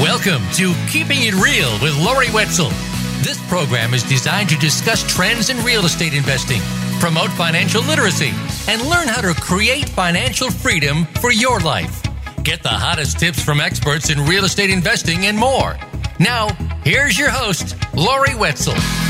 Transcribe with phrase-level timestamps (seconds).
[0.00, 2.70] Welcome to Keeping It Real with Lori Wetzel.
[3.20, 6.62] This program is designed to discuss trends in real estate investing,
[7.00, 8.32] promote financial literacy,
[8.66, 12.02] and learn how to create financial freedom for your life.
[12.44, 15.76] Get the hottest tips from experts in real estate investing and more.
[16.18, 16.48] Now,
[16.82, 19.09] here's your host, Lori Wetzel.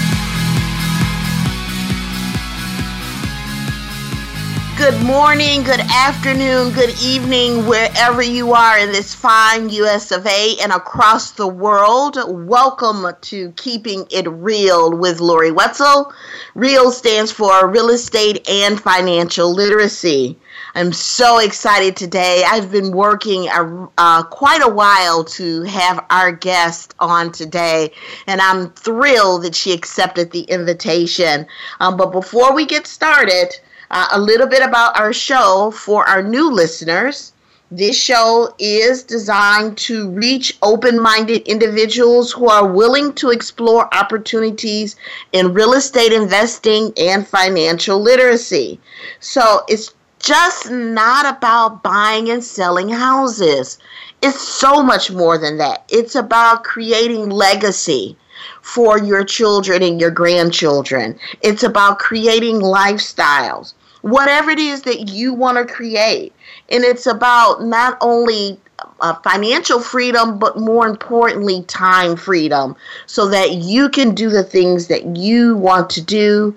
[4.80, 10.56] Good morning, good afternoon, good evening, wherever you are in this fine US of A
[10.62, 12.17] and across the world.
[12.27, 16.14] Welcome to Keeping It Real with Lori Wetzel.
[16.55, 20.39] REAL stands for Real Estate and Financial Literacy.
[20.75, 22.42] I'm so excited today.
[22.47, 27.92] I've been working a, uh, quite a while to have our guest on today,
[28.27, 31.47] and I'm thrilled that she accepted the invitation.
[31.81, 33.53] Um, but before we get started,
[33.91, 37.33] uh, a little bit about our show for our new listeners.
[37.72, 44.96] This show is designed to reach open minded individuals who are willing to explore opportunities
[45.33, 48.80] in real estate investing and financial literacy.
[49.20, 53.78] So it's just not about buying and selling houses.
[54.20, 55.84] It's so much more than that.
[55.88, 58.16] It's about creating legacy
[58.62, 61.18] for your children and your grandchildren.
[61.41, 66.33] It's about creating lifestyles whatever it is that you want to create.
[66.70, 68.59] And it's about not only
[69.01, 72.77] uh, financial freedom, but more importantly, time freedom,
[73.07, 76.57] so that you can do the things that you want to do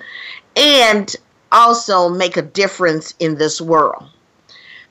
[0.56, 1.16] and
[1.52, 4.06] also make a difference in this world.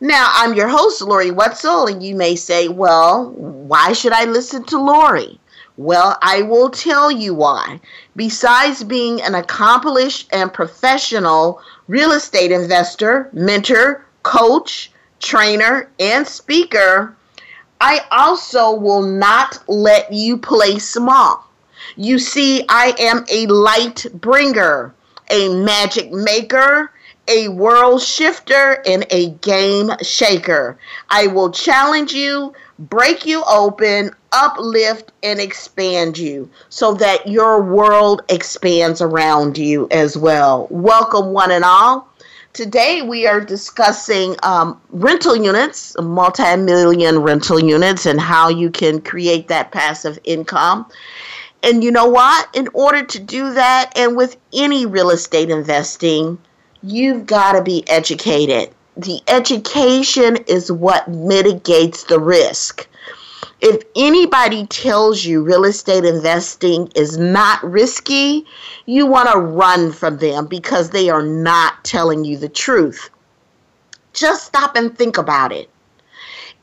[0.01, 4.65] Now, I'm your host, Lori Wetzel, and you may say, well, why should I listen
[4.65, 5.39] to Lori?
[5.77, 7.81] Well, I will tell you why.
[8.15, 17.17] Besides being an accomplished and professional real estate investor, mentor, coach, trainer, and speaker,
[17.81, 21.49] I also will not let you play small.
[21.97, 24.95] You see, I am a light bringer,
[25.31, 26.93] a magic maker,
[27.29, 30.79] a world shifter, and a game shaker.
[31.09, 32.53] I will challenge you,
[32.89, 40.17] break you open, uplift, and expand you so that your world expands around you as
[40.17, 40.67] well.
[40.71, 42.09] Welcome, one and all.
[42.53, 49.01] Today we are discussing um, rental units, multi million rental units, and how you can
[49.01, 50.87] create that passive income.
[51.63, 52.49] And you know what?
[52.53, 56.37] In order to do that, and with any real estate investing,
[56.83, 62.89] you've got to be educated the education is what mitigates the risk.
[63.61, 68.45] If anybody tells you real estate investing is not risky,
[68.87, 73.09] you want to run from them because they are not telling you the truth.
[74.13, 75.71] Just stop and think about it.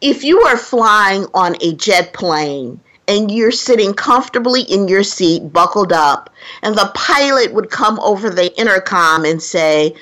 [0.02, 5.52] If you are flying on a jet plane and you're sitting comfortably in your seat,
[5.52, 6.30] buckled up,
[6.62, 9.96] and the pilot would come over the intercom and say,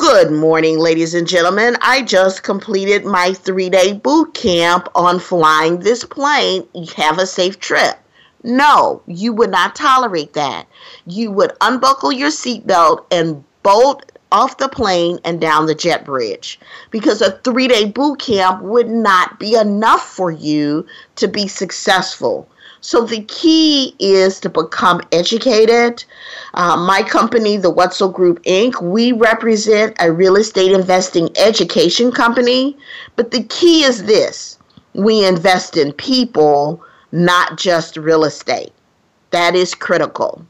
[0.00, 1.76] Good morning, ladies and gentlemen.
[1.82, 6.68] I just completed my three day boot camp on flying this plane.
[6.96, 7.98] Have a safe trip.
[8.44, 10.68] No, you would not tolerate that.
[11.04, 16.60] You would unbuckle your seatbelt and bolt off the plane and down the jet bridge
[16.92, 22.48] because a three day boot camp would not be enough for you to be successful.
[22.80, 26.04] So the key is to become educated.
[26.54, 32.76] Uh, my company, the Wetzel Group Inc., we represent a real estate investing education company.
[33.16, 34.58] But the key is this
[34.94, 36.82] we invest in people,
[37.12, 38.72] not just real estate.
[39.30, 40.44] That is critical.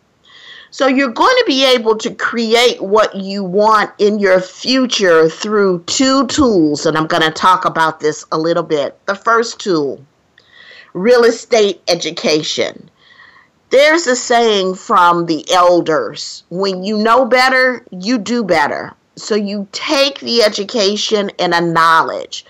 [0.71, 5.83] So you're going to be able to create what you want in your future through
[5.85, 8.99] two tools, and I'm going to talk about this a little bit.
[9.07, 10.05] The first tool
[10.99, 12.91] real estate education.
[13.71, 18.95] There's a saying from the elders when you know better, you do better.
[19.15, 22.45] So you take the education and a knowledge.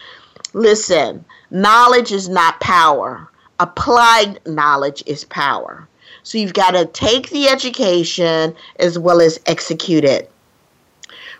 [0.54, 3.28] Listen, knowledge is not power,
[3.60, 5.86] applied knowledge is power.
[6.22, 10.30] So you've got to take the education as well as execute it.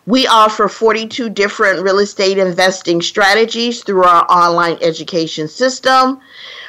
[0.06, 6.20] We offer 42 different real estate investing strategies through our online education system.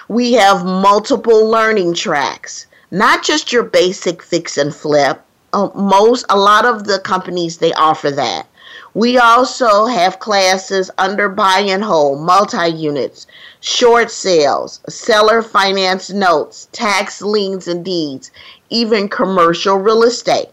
[0.09, 5.21] We have multiple learning tracks, not just your basic fix and flip.
[5.53, 8.47] Uh, most, a lot of the companies, they offer that.
[8.95, 13.27] We also have classes under buy and hold, multi units,
[13.59, 18.31] short sales, seller finance notes, tax liens and deeds,
[18.71, 20.49] even commercial real estate.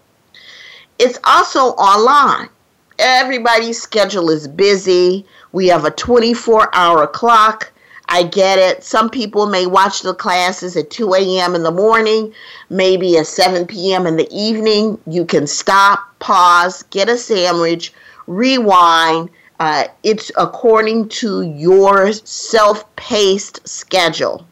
[0.99, 2.51] It's also online.
[2.99, 5.25] Everybody's schedule is busy.
[5.53, 7.73] We have a 24 hour clock.
[8.09, 8.85] I get it.
[8.85, 11.55] Some people may watch the classes at 2 a.m.
[11.55, 12.33] in the morning,
[12.71, 14.07] maybe at 7 p.m.
[14.07, 14.99] in the evening.
[15.07, 17.93] You can stop, pause, get a sandwich,
[18.27, 19.31] rewind.
[19.59, 24.47] Uh, it's according to your self paced schedule,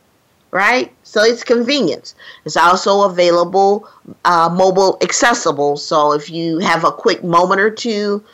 [0.50, 0.92] right?
[1.02, 2.16] So it's convenience.
[2.44, 3.88] It's also available
[4.24, 5.76] uh, mobile accessible.
[5.76, 8.24] So if you have a quick moment or two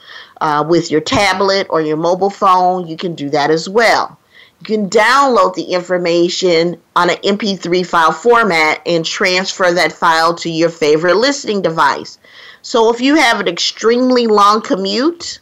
[0.40, 4.16] uh, with your tablet or your mobile phone, you can do that as well.
[4.60, 10.50] You can download the information on an MP3 file format and transfer that file to
[10.50, 12.18] your favorite listening device.
[12.60, 15.40] So if you have an extremely long commute,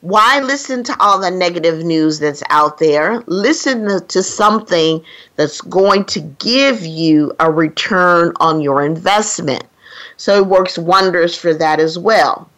[0.00, 3.22] why listen to all the negative news that's out there?
[3.26, 5.04] Listen to something
[5.36, 9.64] that's going to give you a return on your investment.
[10.16, 12.50] So it works wonders for that as well.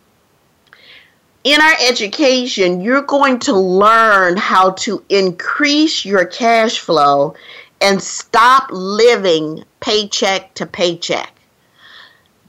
[1.45, 7.35] In our education, you're going to learn how to increase your cash flow
[7.81, 11.33] and stop living paycheck to paycheck.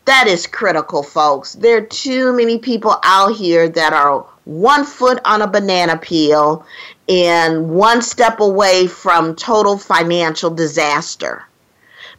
[0.06, 1.54] That is critical, folks.
[1.54, 6.66] There are too many people out here that are one foot on a banana peel
[7.08, 11.44] and one step away from total financial disaster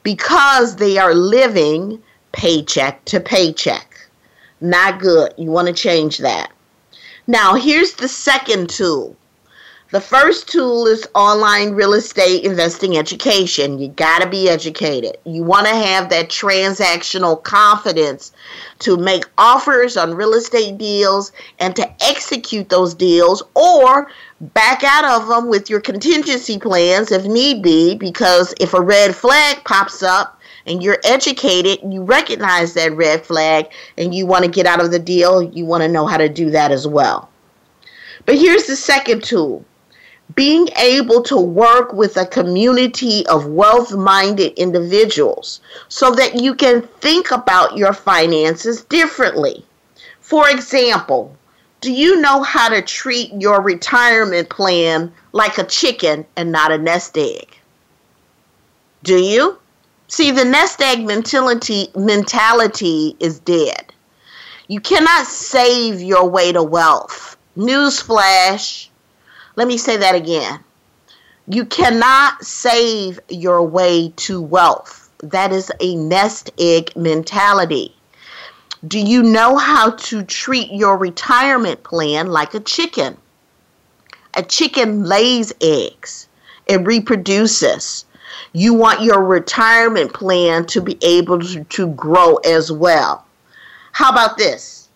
[0.05, 2.01] because they are living
[2.31, 4.09] paycheck to paycheck.
[4.61, 5.35] Not good.
[5.37, 6.53] You want to change that.
[7.31, 9.15] Now, here's the second tool
[9.93, 13.79] the first tool is online real estate investing education.
[13.79, 15.17] You got to be educated.
[15.25, 18.33] You want to have that transactional confidence
[18.81, 21.31] to make offers on real estate deals
[21.61, 24.11] and to execute those deals or
[24.41, 29.15] back out of them with your contingency plans if need be because if a red
[29.15, 30.40] flag pops up
[30.71, 33.67] and you're educated, you recognize that red flag
[33.99, 36.29] and you want to get out of the deal, you want to know how to
[36.29, 37.29] do that as well.
[38.25, 39.65] But here's the second tool
[40.37, 46.83] being able to work with a community of wealth minded individuals so that you can
[47.01, 49.67] think about your finances differently.
[50.21, 51.37] For example,
[51.81, 56.79] do you know how to treat your retirement plan like a chicken and not a
[56.79, 57.59] nest egg?
[59.03, 59.60] Do you?
[60.11, 63.93] See, the nest egg mentality, mentality is dead.
[64.69, 67.37] You cannot save your way to wealth.
[67.57, 68.91] Newsflash
[69.57, 70.61] let me say that again.
[71.47, 75.11] You cannot save your way to wealth.
[75.19, 77.95] That is a nest egg mentality.
[78.87, 83.17] Do you know how to treat your retirement plan like a chicken?
[84.35, 86.29] A chicken lays eggs,
[86.67, 88.07] it reproduces.
[88.53, 93.25] You want your retirement plan to be able to, to grow as well.
[93.93, 94.89] How about this?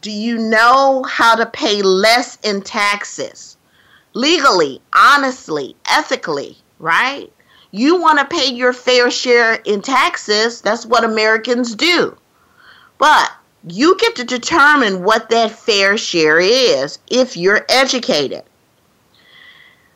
[0.00, 3.56] Do you know how to pay less in taxes?
[4.14, 7.32] legally, honestly, ethically, right?
[7.70, 10.60] You want to pay your fair share in taxes.
[10.60, 12.16] That's what Americans do.
[12.98, 13.30] But
[13.68, 18.42] you get to determine what that fair share is if you're educated.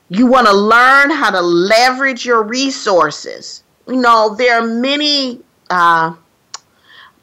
[0.09, 3.63] You want to learn how to leverage your resources.
[3.89, 6.15] You know, there are many uh,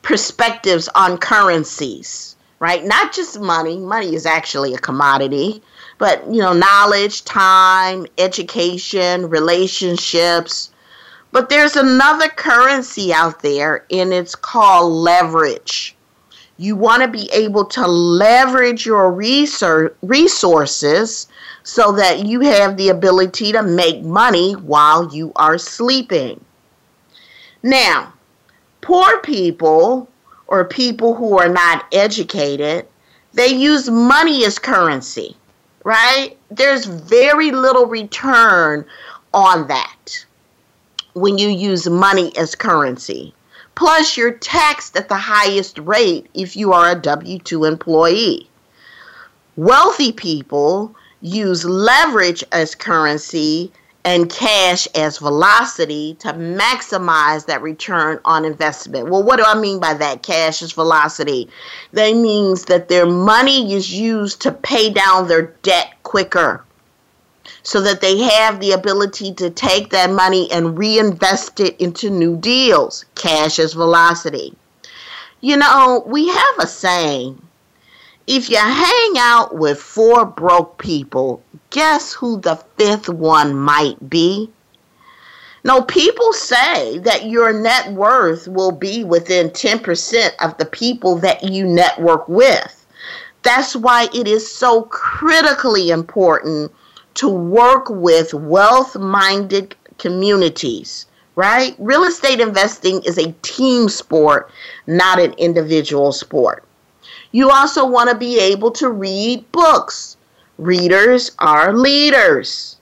[0.02, 2.84] perspectives on currencies, right?
[2.84, 3.78] Not just money.
[3.78, 5.62] Money is actually a commodity
[6.02, 10.72] but you know knowledge time education relationships
[11.32, 15.96] but there's another currency out there and it's called leverage
[16.58, 21.28] you want to be able to leverage your resources
[21.64, 26.44] so that you have the ability to make money while you are sleeping
[27.64, 28.12] now
[28.82, 30.10] poor people
[30.48, 32.86] or people who are not educated
[33.34, 35.36] they use money as currency
[35.84, 36.38] right?
[36.50, 38.86] There's very little return
[39.34, 40.26] on that
[41.14, 43.34] when you use money as currency.
[43.76, 48.50] Plus, you're taxed at the highest rate if you are a W 2 employee.
[49.56, 53.72] Wealthy people use leverage as currency
[54.04, 59.10] and cash as velocity to maximize that return on investment.
[59.10, 60.24] Well, what do I mean by that?
[60.24, 61.50] Cash as velocity.
[61.94, 66.64] That means that their money is used to pay down their debt quicker
[67.64, 72.38] so that they have the ability to take that money and reinvest it into new
[72.38, 73.06] deals.
[73.14, 74.56] Cash as velocity.
[75.42, 77.40] You know, we have a saying
[78.28, 84.50] if you hang out with four broke people, guess who the fifth one might be?
[85.64, 91.44] No, people say that your net worth will be within 10% of the people that
[91.44, 92.86] you network with.
[93.44, 96.72] That's why it is so critically important
[97.16, 101.76] to work with wealth minded communities, right?
[101.80, 104.52] Real estate investing is a team sport,
[104.88, 106.64] not an individual sport.
[107.32, 110.18] You also want to be able to read books.
[110.58, 112.78] Readers are leaders.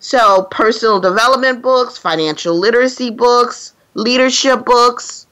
[0.00, 5.26] So, personal development books, financial literacy books, leadership books,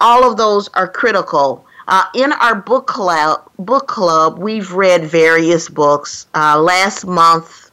[0.00, 1.64] all of those are critical.
[1.88, 6.26] Uh, in our book club, book club, we've read various books.
[6.34, 7.70] Uh, last month,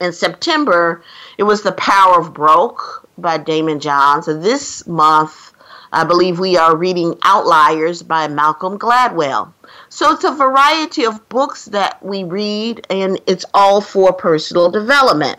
[0.00, 1.02] in September,
[1.38, 4.28] it was The Power of Broke by Daymond Johns.
[4.28, 5.52] And this month,
[5.94, 9.52] I believe we are reading Outliers by Malcolm Gladwell.
[9.88, 15.38] So it's a variety of books that we read, and it's all for personal development.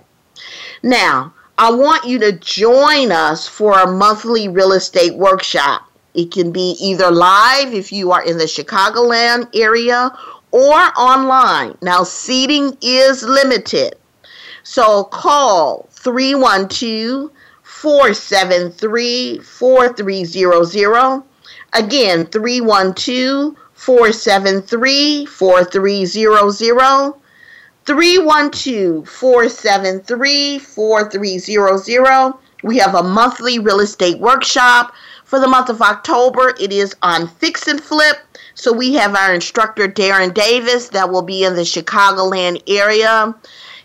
[0.82, 5.90] Now, I want you to join us for a monthly real estate workshop.
[6.14, 10.18] It can be either live if you are in the Chicagoland area
[10.52, 11.78] or online.
[11.82, 13.96] Now, seating is limited.
[14.64, 17.30] So call 312
[17.86, 21.24] 473 4300.
[21.74, 27.14] Again, 312 473 4300.
[27.86, 32.34] 312 473 4300.
[32.64, 34.92] We have a monthly real estate workshop.
[35.24, 38.18] For the month of October, it is on Fix and Flip.
[38.56, 43.36] So we have our instructor, Darren Davis, that will be in the Chicagoland area.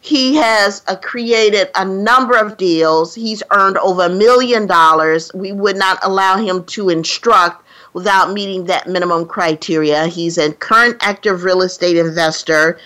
[0.01, 3.15] He has uh, created a number of deals.
[3.15, 5.31] He's earned over a million dollars.
[5.35, 10.07] We would not allow him to instruct without meeting that minimum criteria.
[10.07, 12.79] He's a current active real estate investor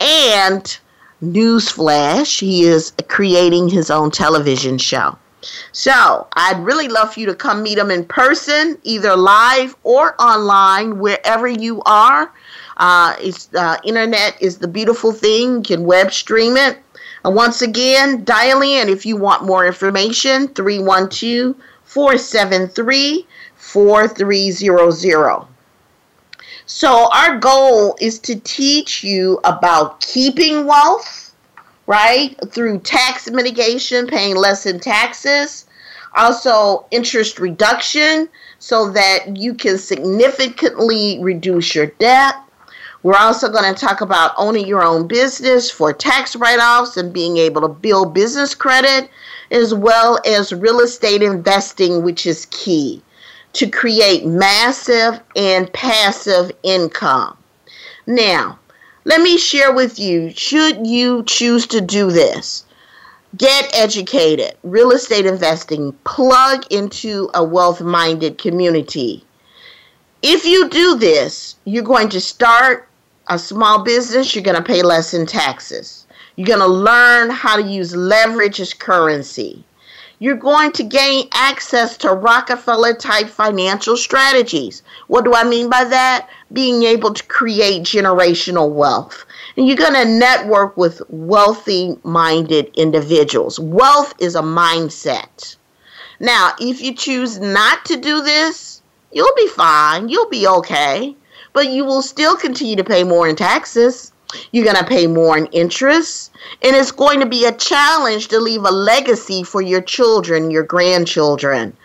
[0.00, 0.78] and
[1.22, 5.16] newsflash, he is creating his own television show.
[5.72, 10.20] So, I'd really love for you to come meet him in person, either live or
[10.20, 12.30] online, wherever you are.
[12.80, 15.56] Uh, it's, uh, internet is the beautiful thing.
[15.56, 16.78] You can web stream it.
[17.26, 25.46] And once again, dial in if you want more information 312 473 4300.
[26.64, 31.34] So, our goal is to teach you about keeping wealth,
[31.86, 32.34] right?
[32.48, 35.66] Through tax mitigation, paying less in taxes,
[36.16, 42.36] also interest reduction so that you can significantly reduce your debt
[43.02, 47.12] we're also going to talk about owning your own business for tax write offs and
[47.12, 49.08] being able to build business credit,
[49.50, 53.02] as well as real estate investing, which is key
[53.52, 57.36] to create massive and passive income.
[58.06, 58.58] Now,
[59.04, 62.64] let me share with you should you choose to do this,
[63.36, 69.24] get educated, real estate investing, plug into a wealth minded community.
[70.22, 72.89] If you do this, you're going to start
[73.30, 76.04] a small business, you're going to pay less in taxes.
[76.34, 79.64] You're going to learn how to use leverage as currency.
[80.18, 84.82] You're going to gain access to Rockefeller type financial strategies.
[85.06, 86.28] What do I mean by that?
[86.52, 89.24] Being able to create generational wealth.
[89.56, 93.60] And you're going to network with wealthy minded individuals.
[93.60, 95.56] Wealth is a mindset.
[96.18, 98.82] Now, if you choose not to do this,
[99.12, 100.08] you'll be fine.
[100.08, 101.14] You'll be okay
[101.52, 104.12] but you will still continue to pay more in taxes.
[104.52, 106.30] You're going to pay more in interest.
[106.62, 110.62] And it's going to be a challenge to leave a legacy for your children, your
[110.62, 111.76] grandchildren.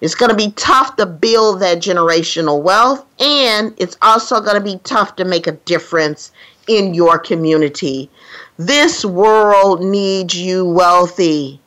[0.00, 3.04] It's going to be tough to build that generational wealth.
[3.20, 6.32] And it's also going to be tough to make a difference
[6.66, 8.08] in your community.
[8.56, 11.59] This world needs you wealthy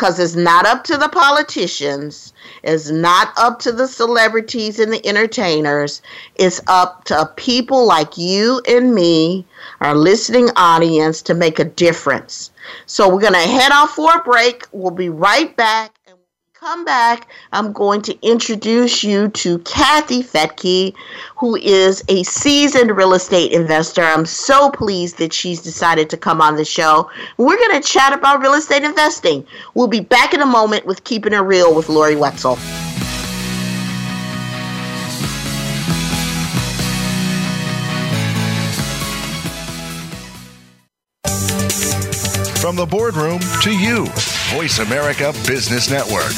[0.00, 5.06] because it's not up to the politicians, it's not up to the celebrities and the
[5.06, 6.00] entertainers.
[6.36, 9.44] It's up to people like you and me,
[9.82, 12.50] our listening audience, to make a difference.
[12.86, 14.66] So we're going to head off for a break.
[14.72, 15.99] We'll be right back.
[16.60, 20.92] Come back, I'm going to introduce you to Kathy Fettke,
[21.38, 24.02] who is a seasoned real estate investor.
[24.02, 27.10] I'm so pleased that she's decided to come on the show.
[27.38, 29.46] We're going to chat about real estate investing.
[29.72, 32.58] We'll be back in a moment with Keeping It Real with Lori Wetzel.
[42.70, 44.06] From the boardroom to you,
[44.54, 46.30] Voice America Business Network.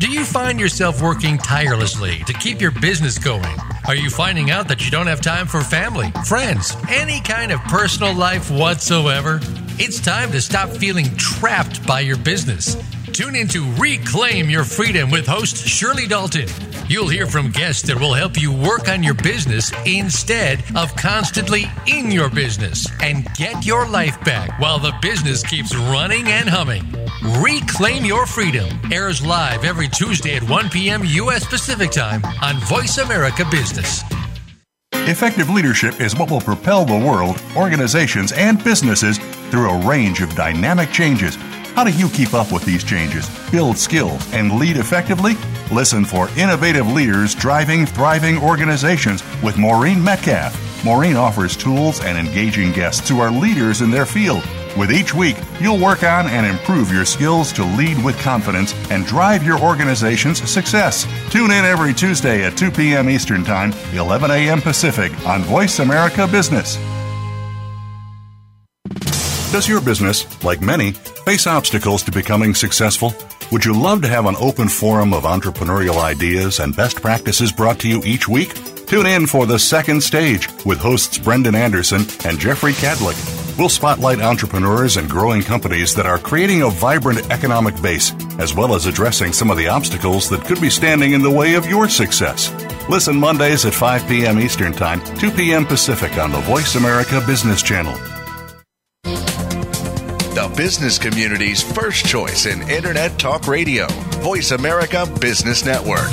[0.00, 3.54] Do you find yourself working tirelessly to keep your business going?
[3.86, 7.60] Are you finding out that you don't have time for family, friends, any kind of
[7.64, 9.40] personal life whatsoever?
[9.78, 12.74] It's time to stop feeling trapped by your business.
[13.12, 16.48] Tune in to Reclaim Your Freedom with host Shirley Dalton.
[16.88, 21.66] You'll hear from guests that will help you work on your business instead of constantly
[21.86, 26.84] in your business and get your life back while the business keeps running and humming.
[27.42, 31.02] Reclaim Your Freedom airs live every Tuesday at 1 p.m.
[31.04, 31.46] U.S.
[31.46, 34.02] Pacific Time on Voice America Business.
[34.92, 39.18] Effective leadership is what will propel the world, organizations, and businesses
[39.50, 41.36] through a range of dynamic changes.
[41.74, 45.36] How do you keep up with these changes, build skills, and lead effectively?
[45.72, 50.54] Listen for innovative leaders driving thriving organizations with Maureen Metcalf.
[50.84, 54.42] Maureen offers tools and engaging guests who are leaders in their field.
[54.76, 59.06] With each week, you'll work on and improve your skills to lead with confidence and
[59.06, 61.06] drive your organization's success.
[61.30, 63.08] Tune in every Tuesday at 2 p.m.
[63.08, 64.60] Eastern Time, 11 a.m.
[64.60, 66.76] Pacific on Voice America Business.
[69.52, 73.14] Does your business, like many, face obstacles to becoming successful?
[73.50, 77.78] Would you love to have an open forum of entrepreneurial ideas and best practices brought
[77.80, 78.54] to you each week?
[78.86, 83.16] Tune in for The Second Stage with hosts Brendan Anderson and Jeffrey Cadlick.
[83.58, 88.74] We'll spotlight entrepreneurs and growing companies that are creating a vibrant economic base, as well
[88.74, 91.88] as addressing some of the obstacles that could be standing in the way of your
[91.88, 92.52] success.
[92.88, 94.40] Listen Mondays at 5 p.m.
[94.40, 95.66] Eastern Time, 2 p.m.
[95.66, 97.96] Pacific on the Voice America Business Channel
[100.56, 103.86] business community's first choice in Internet Talk Radio.
[104.20, 106.10] Voice America Business Network.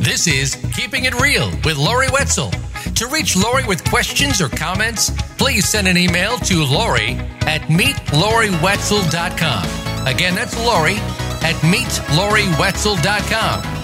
[0.00, 2.50] This is Keeping It Real with Lori Wetzel.
[2.94, 10.06] To reach Lori with questions or comments, please send an email to Lori at meetloriwetzel.com.
[10.06, 10.96] Again, that's Lori
[11.42, 13.77] at meetloriwetzel.com.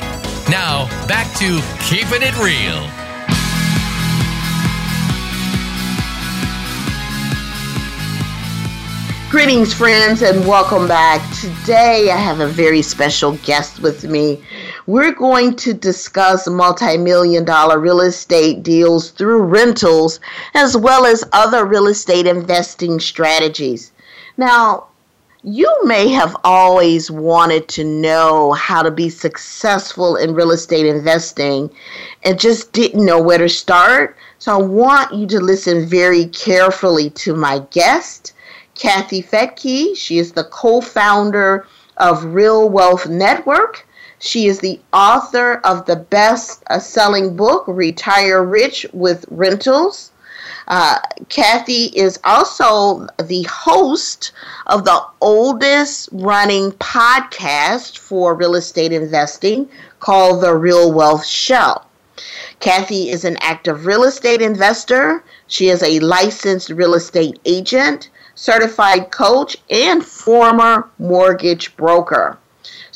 [0.51, 2.87] Now, back to Keeping It Real.
[9.31, 11.21] Greetings, friends, and welcome back.
[11.41, 14.45] Today, I have a very special guest with me.
[14.87, 20.21] We're going to discuss multi million dollar real estate deals through rentals,
[20.53, 23.93] as well as other real estate investing strategies.
[24.37, 24.89] Now,
[25.47, 31.71] you may have always wanted to know how to be successful in real estate investing
[32.23, 34.17] and just didn't know where to start.
[34.39, 38.33] So I want you to listen very carefully to my guest,
[38.75, 39.95] Kathy Fettke.
[39.95, 41.67] She is the co founder
[41.99, 43.87] of Real Wealth Network.
[44.21, 50.11] She is the author of the best selling book, Retire Rich with Rentals.
[50.69, 54.33] Uh, Kathy is also the host
[54.67, 59.69] of the oldest running podcast for real estate investing
[60.01, 61.83] called The Real Wealth Show.
[62.61, 65.25] Kathy is an active real estate investor.
[65.47, 72.39] She is a licensed real estate agent, certified coach, and former mortgage broker.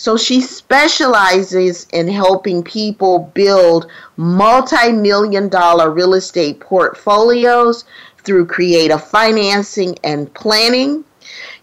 [0.00, 7.84] So she specializes in helping people build multi million dollar real estate portfolios
[8.22, 11.02] through creative financing and planning.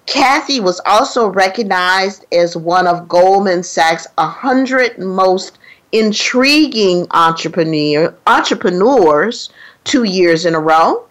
[0.06, 5.58] Kathy was also recognized as one of Goldman Sachs' 100 most
[5.94, 9.50] intriguing entrepreneur, entrepreneurs
[9.86, 11.06] two years in a row.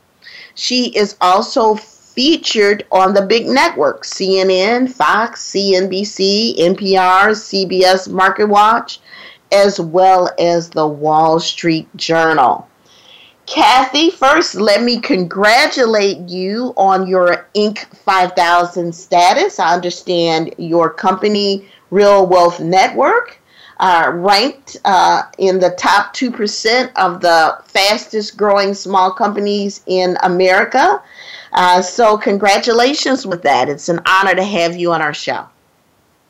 [0.55, 1.77] She is also
[2.15, 9.01] featured on the big networks CNN, Fox, CNBC, NPR, CBS Market Watch,
[9.51, 12.69] as well as the Wall Street Journal.
[13.47, 17.85] Kathy, first, let me congratulate you on your Inc.
[17.97, 19.59] 5000 status.
[19.59, 23.39] I understand your company, Real Wealth Network,
[23.81, 31.03] uh, ranked uh, in the top 2% of the fastest growing small companies in America.
[31.55, 33.69] Uh, so, congratulations with that.
[33.69, 35.47] It's an honor to have you on our show.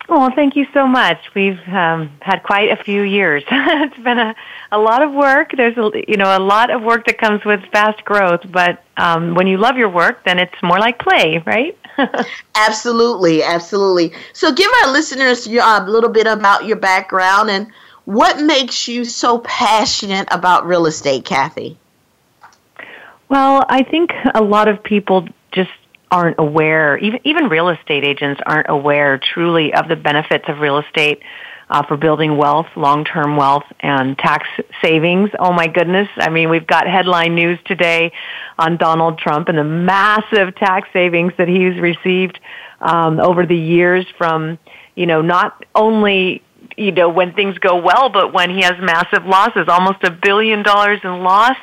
[0.07, 1.17] Oh, thank you so much.
[1.35, 3.43] We've um, had quite a few years.
[3.51, 4.35] it's been a,
[4.71, 5.53] a lot of work.
[5.57, 9.35] There's a, you know a lot of work that comes with fast growth, but um,
[9.35, 11.79] when you love your work, then it's more like play, right?
[12.55, 14.13] absolutely, absolutely.
[14.35, 17.69] So, give our listeners a little bit about your background and
[18.05, 21.79] what makes you so passionate about real estate, Kathy.
[23.29, 25.71] Well, I think a lot of people just
[26.11, 30.79] aren't aware, even even real estate agents aren't aware truly of the benefits of real
[30.79, 31.21] estate
[31.71, 34.47] uh, for building wealth, long-term wealth, and tax
[34.83, 35.31] savings.
[35.39, 36.09] Oh my goodness!
[36.17, 38.13] I mean, we've got headline news today
[38.59, 42.39] on Donald Trump and the massive tax savings that he's received
[42.81, 44.59] um, over the years from
[44.95, 46.43] you know not only
[46.77, 50.63] you know when things go well, but when he has massive losses, almost a billion
[50.63, 51.57] dollars in loss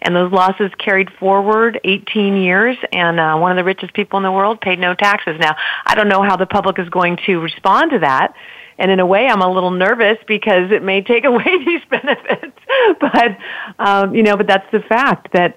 [0.00, 4.22] and those losses carried forward 18 years, and uh, one of the richest people in
[4.22, 5.36] the world paid no taxes.
[5.40, 5.56] Now,
[5.86, 8.34] I don't know how the public is going to respond to that.
[8.78, 12.56] And in a way, I'm a little nervous because it may take away these benefits.
[13.00, 13.38] but
[13.78, 15.56] um, you know, but that's the fact that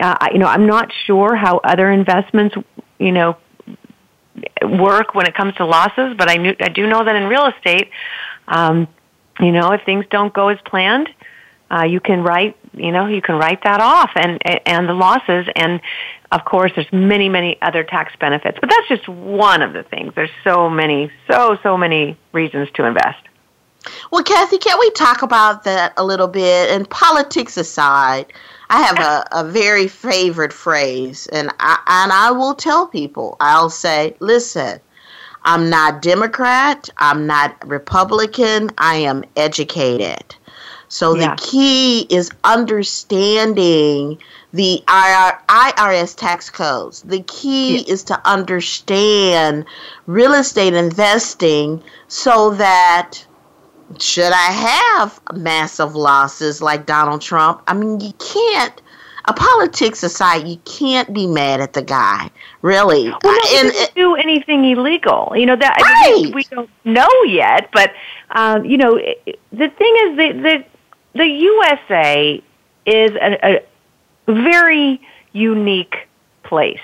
[0.00, 2.54] uh, you know I'm not sure how other investments
[2.98, 3.36] you know
[4.62, 6.14] work when it comes to losses.
[6.16, 7.90] But I knew I do know that in real estate,
[8.46, 8.86] um,
[9.40, 11.08] you know, if things don't go as planned,
[11.70, 15.46] uh, you can write you know you can write that off and and the losses.
[15.56, 15.80] And
[16.32, 20.14] of course there's many many other tax benefits but that's just one of the things.
[20.14, 23.22] There's so many so so many reasons to invest.
[24.10, 26.70] Well kathy can we talk about that a little bit?
[26.70, 28.32] And politics aside
[28.70, 33.70] i have a, a very favorite phrase and I, and I will tell people i'll
[33.70, 34.80] say listen
[35.44, 36.88] i'm not democrat.
[36.98, 38.70] I'm not republican.
[38.76, 40.34] I am educated
[40.88, 41.34] so yeah.
[41.34, 44.18] the key is understanding
[44.52, 47.02] the IRS tax codes.
[47.02, 47.92] The key yeah.
[47.92, 49.66] is to understand
[50.06, 53.18] real estate investing so that
[53.98, 57.62] should I have massive losses like Donald Trump?
[57.66, 58.82] I mean, you can't.
[59.24, 62.30] A politics aside, you can't be mad at the guy,
[62.62, 63.10] really.
[63.10, 65.34] Well, no, he didn't do anything illegal.
[65.36, 66.14] You know that right.
[66.16, 67.92] I mean, we don't know yet, but
[68.30, 70.68] um, you know the thing is that, that
[71.18, 72.42] the USA
[72.86, 73.60] is a,
[74.28, 75.00] a very
[75.32, 76.08] unique
[76.42, 76.80] place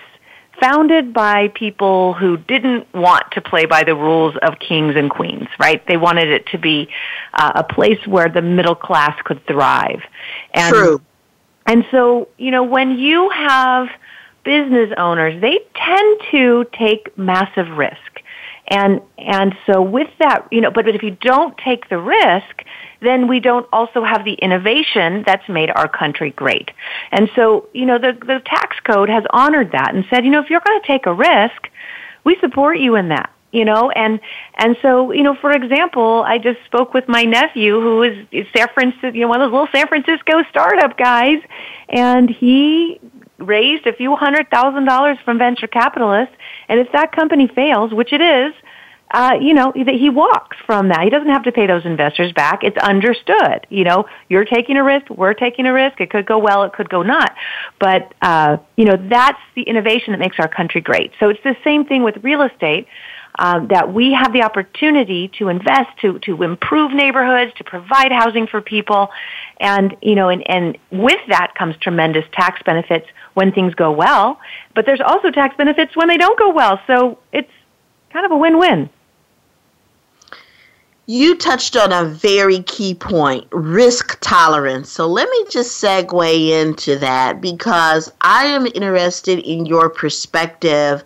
[0.61, 5.49] founded by people who didn't want to play by the rules of kings and queens,
[5.59, 5.85] right?
[5.87, 6.89] They wanted it to be
[7.33, 10.03] uh, a place where the middle class could thrive.
[10.53, 11.01] And, True.
[11.67, 13.89] And so, you know, when you have
[14.45, 17.99] business owners, they tend to take massive risk.
[18.69, 22.63] And and so with that, you know, but, but if you don't take the risk,
[23.05, 26.71] then we don't also have the innovation that's made our country great.
[27.13, 30.41] And so, you know, the, the tax code has honored that and said, you know,
[30.41, 31.69] if you're going to take a risk,
[32.25, 34.19] we support you in that you know and
[34.57, 38.67] and so you know for example i just spoke with my nephew who is, san
[38.75, 41.39] francisco you know one of those little san francisco startup guys
[41.89, 42.99] and he
[43.39, 46.35] raised a few hundred thousand dollars from venture capitalists
[46.69, 48.53] and if that company fails which it is
[49.11, 51.03] uh, you know, that he walks from that.
[51.03, 52.65] He doesn't have to pay those investors back.
[52.65, 53.67] It's understood.
[53.71, 56.01] You know, you're taking a risk, we're taking a risk.
[56.01, 57.35] It could go well, it could go not.
[57.79, 61.13] But, uh, you know, that's the innovation that makes our country great.
[61.21, 62.89] So it's the same thing with real estate.
[63.37, 68.47] Um, that we have the opportunity to invest, to to improve neighborhoods, to provide housing
[68.47, 69.11] for people,
[69.59, 74.39] and you know, and, and with that comes tremendous tax benefits when things go well.
[74.77, 76.79] But there's also tax benefits when they don't go well.
[76.87, 77.51] So it's
[78.15, 78.89] kind of a win-win.
[81.07, 84.89] You touched on a very key point risk tolerance.
[84.91, 91.03] So let me just segue into that because I am interested in your perspective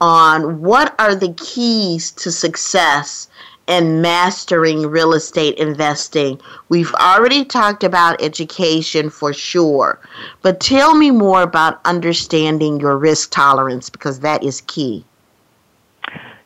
[0.00, 3.28] on what are the keys to success
[3.66, 6.40] in mastering real estate investing.
[6.68, 9.98] We've already talked about education for sure,
[10.42, 15.04] but tell me more about understanding your risk tolerance because that is key.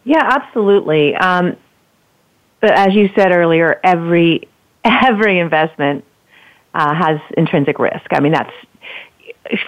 [0.07, 1.17] Yeah, absolutely.
[1.17, 1.57] Um,
[2.61, 4.49] but as you said earlier, every
[4.85, 6.05] every investment
[6.75, 8.07] uh, has intrinsic risk.
[8.13, 8.53] I mean, that's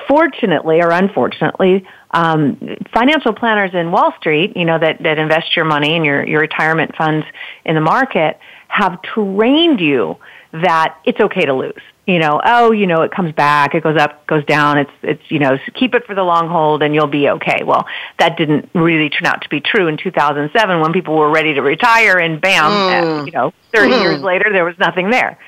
[0.06, 5.64] fortunately or unfortunately, um, financial planners in Wall Street, you know, that, that invest your
[5.64, 7.26] money and your, your retirement funds
[7.64, 10.16] in the market have trained you
[10.52, 13.98] that it's okay to lose you know, oh, you know, it comes back, it goes
[13.98, 14.78] up, goes down.
[14.78, 17.62] It's it's you know, keep it for the long hold and you'll be okay.
[17.64, 17.86] Well,
[18.18, 21.60] that didn't really turn out to be true in 2007 when people were ready to
[21.60, 23.26] retire and bam, mm.
[23.26, 24.00] you know, 30 mm.
[24.00, 25.38] years later there was nothing there.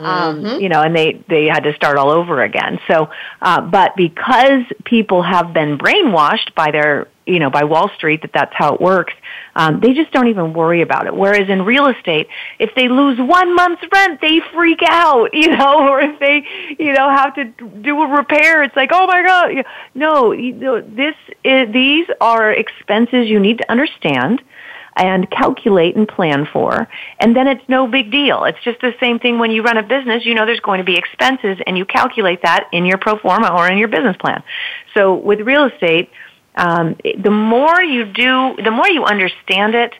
[0.00, 0.60] Um, mm-hmm.
[0.60, 2.80] you know, and they they had to start all over again.
[2.88, 8.22] So, uh, but because people have been brainwashed by their you know by Wall Street
[8.22, 9.12] that that's how it works.
[9.54, 11.14] Um, they just don't even worry about it.
[11.14, 15.88] Whereas in real estate, if they lose one month's rent, they freak out, you know,
[15.88, 16.44] or if they,
[16.78, 19.64] you know, have to do a repair, it's like, oh my god,
[19.94, 21.14] no, you know, this
[21.44, 24.42] is, these are expenses you need to understand
[24.98, 26.88] and calculate and plan for.
[27.20, 28.44] And then it's no big deal.
[28.44, 30.26] It's just the same thing when you run a business.
[30.26, 33.48] You know there's going to be expenses and you calculate that in your pro forma
[33.48, 34.42] or in your business plan.
[34.94, 36.10] So with real estate,
[36.58, 39.94] um, the more you do, the more you understand it,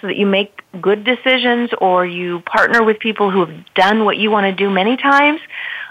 [0.00, 4.16] so that you make good decisions or you partner with people who have done what
[4.16, 5.40] you want to do many times,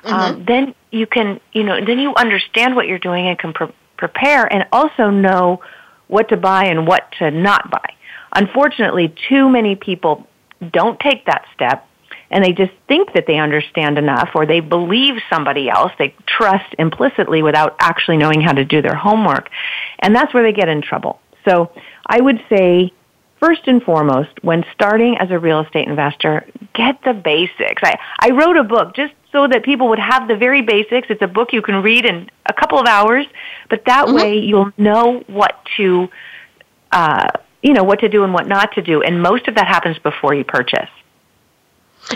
[0.06, 0.36] um, mm-hmm.
[0.36, 3.74] um, then you can, you know, then you understand what you're doing and can pre-
[3.98, 5.62] prepare and also know
[6.08, 7.94] what to buy and what to not buy.
[8.34, 10.28] Unfortunately, too many people
[10.72, 11.88] don't take that step
[12.32, 15.92] and they just think that they understand enough or they believe somebody else.
[15.98, 19.50] They trust implicitly without actually knowing how to do their homework.
[20.00, 21.20] And that's where they get in trouble.
[21.48, 21.72] So
[22.06, 22.94] I would say,
[23.40, 27.82] first and foremost, when starting as a real estate investor, get the basics.
[27.84, 31.08] I, I wrote a book just so that people would have the very basics.
[31.10, 33.26] It's a book you can read in a couple of hours,
[33.70, 34.16] but that mm-hmm.
[34.16, 36.10] way you'll know what to,
[36.92, 37.28] uh,
[37.62, 39.02] you know, what to do and what not to do.
[39.02, 40.90] And most of that happens before you purchase.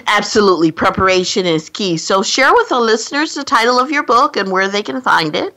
[0.07, 0.71] Absolutely.
[0.71, 1.97] Preparation is key.
[1.97, 5.35] So share with the listeners the title of your book and where they can find
[5.35, 5.55] it.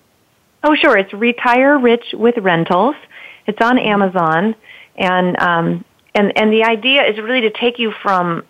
[0.63, 0.97] Oh, sure.
[0.97, 2.97] It's Retire Rich with Rentals.
[3.47, 4.55] It's on Amazon.
[4.97, 8.45] And, um, and, and the idea is really to take you from,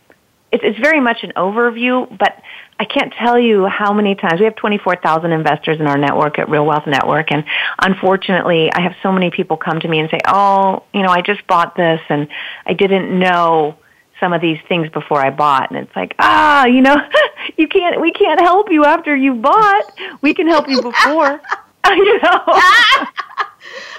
[0.52, 2.40] it's, it's very much an overview, but
[2.78, 6.48] I can't tell you how many times we have 24,000 investors in our network at
[6.48, 7.44] Real Wealth Network and
[7.80, 11.22] unfortunately I have so many people come to me and say, "Oh, you know, I
[11.22, 12.28] just bought this and
[12.66, 13.78] I didn't know
[14.20, 16.96] some of these things before I bought." And it's like, "Ah, you know,
[17.56, 19.92] you can't we can't help you after you bought.
[20.22, 21.40] We can help you before."
[21.94, 22.42] you know.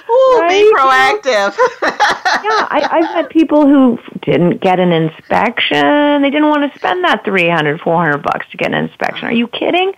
[0.09, 0.49] Ooh, right?
[0.49, 1.57] be proactive.
[1.81, 6.21] yeah, I, I've had people who didn't get an inspection.
[6.21, 9.27] They didn't want to spend that three hundred, four hundred bucks to get an inspection.
[9.27, 9.93] Are you kidding?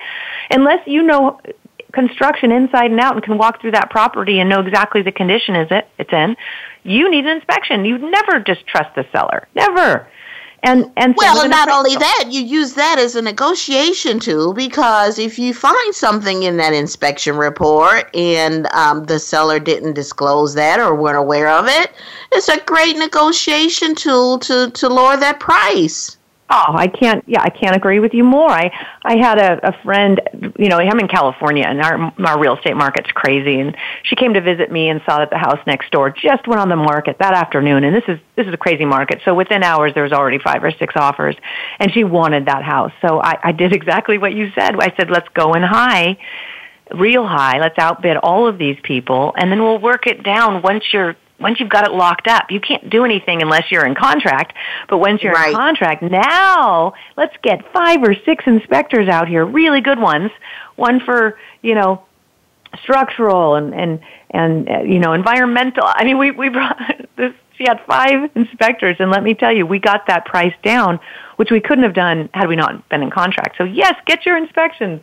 [0.49, 1.39] Unless you know
[1.93, 5.55] construction inside and out and can walk through that property and know exactly the condition
[5.55, 6.35] is it it's in,
[6.83, 7.85] you need an inspection.
[7.85, 9.47] You never just trust the seller.
[9.55, 10.07] Never.
[10.61, 15.17] And and well, and not only that, you use that as a negotiation tool because
[15.17, 20.81] if you find something in that inspection report and um, the seller didn't disclose that
[20.81, 21.93] or weren't aware of it,
[22.33, 26.17] it's a great negotiation tool to to lower that price.
[26.51, 27.23] Oh, I can't.
[27.27, 28.49] Yeah, I can't agree with you more.
[28.49, 28.71] I
[29.03, 30.19] I had a, a friend.
[30.57, 33.59] You know, I'm in California, and our our real estate market's crazy.
[33.59, 36.59] And she came to visit me and saw that the house next door just went
[36.59, 37.83] on the market that afternoon.
[37.83, 39.21] And this is this is a crazy market.
[39.25, 41.35] So within hours, there was already five or six offers,
[41.77, 42.93] and she wanted that house.
[43.01, 44.75] So I, I did exactly what you said.
[44.79, 46.17] I said, let's go in high,
[46.95, 47.59] real high.
[47.59, 51.59] Let's outbid all of these people, and then we'll work it down once you're once
[51.59, 54.53] you've got it locked up, you can't do anything unless you're in contract.
[54.87, 55.49] But once you're right.
[55.49, 60.31] in contract, now let's get five or six inspectors out here, really good ones.
[60.75, 62.03] One for, you know,
[62.83, 63.99] structural and, and,
[64.31, 65.83] and, uh, you know, environmental.
[65.85, 66.77] I mean, we, we brought
[67.15, 70.99] this, she had five inspectors and let me tell you, we got that price down,
[71.37, 73.57] which we couldn't have done had we not been in contract.
[73.57, 75.01] So yes, get your inspections.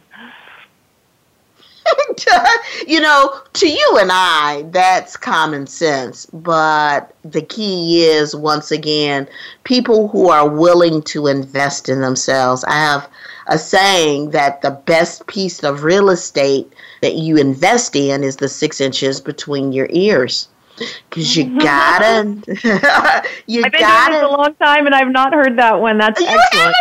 [2.87, 6.27] you know, to you and I, that's common sense.
[6.27, 9.29] But the key is, once again,
[9.65, 12.65] people who are willing to invest in themselves.
[12.65, 13.09] I have
[13.49, 16.73] a saying that the best piece of real estate
[17.03, 20.49] that you invest in is the six inches between your ears.
[21.09, 22.43] Because you gotta,
[23.47, 24.13] you I've been gotta.
[24.13, 25.99] Doing this a long time, and I've not heard that one.
[25.99, 26.75] That's excellent.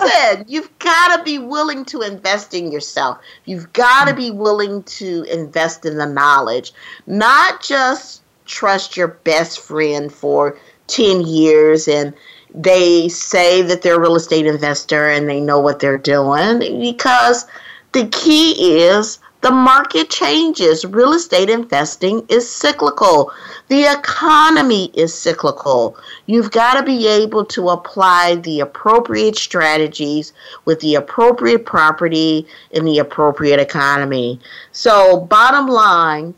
[0.00, 3.18] Listen, you've got to be willing to invest in yourself.
[3.44, 6.72] You've got to be willing to invest in the knowledge,
[7.06, 12.14] not just trust your best friend for 10 years and
[12.54, 17.44] they say that they're a real estate investor and they know what they're doing because
[17.92, 20.84] the key is the market changes.
[20.84, 23.30] Real estate investing is cyclical.
[23.68, 25.96] The economy is cyclical.
[26.26, 30.32] You've got to be able to apply the appropriate strategies
[30.64, 34.40] with the appropriate property in the appropriate economy.
[34.72, 36.34] So, bottom line,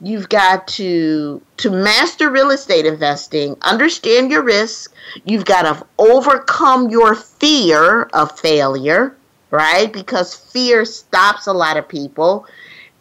[0.00, 4.94] you've got to to master real estate investing understand your risk
[5.24, 9.16] you've got to overcome your fear of failure
[9.50, 9.92] right?
[9.92, 12.46] Because fear stops a lot of people.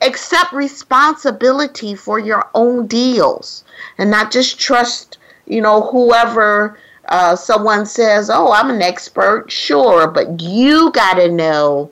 [0.02, 3.64] Accept responsibility for your own deals
[3.98, 9.52] and not just trust, you know, whoever uh, someone says, oh, I'm an expert.
[9.52, 11.90] Sure, but you got to know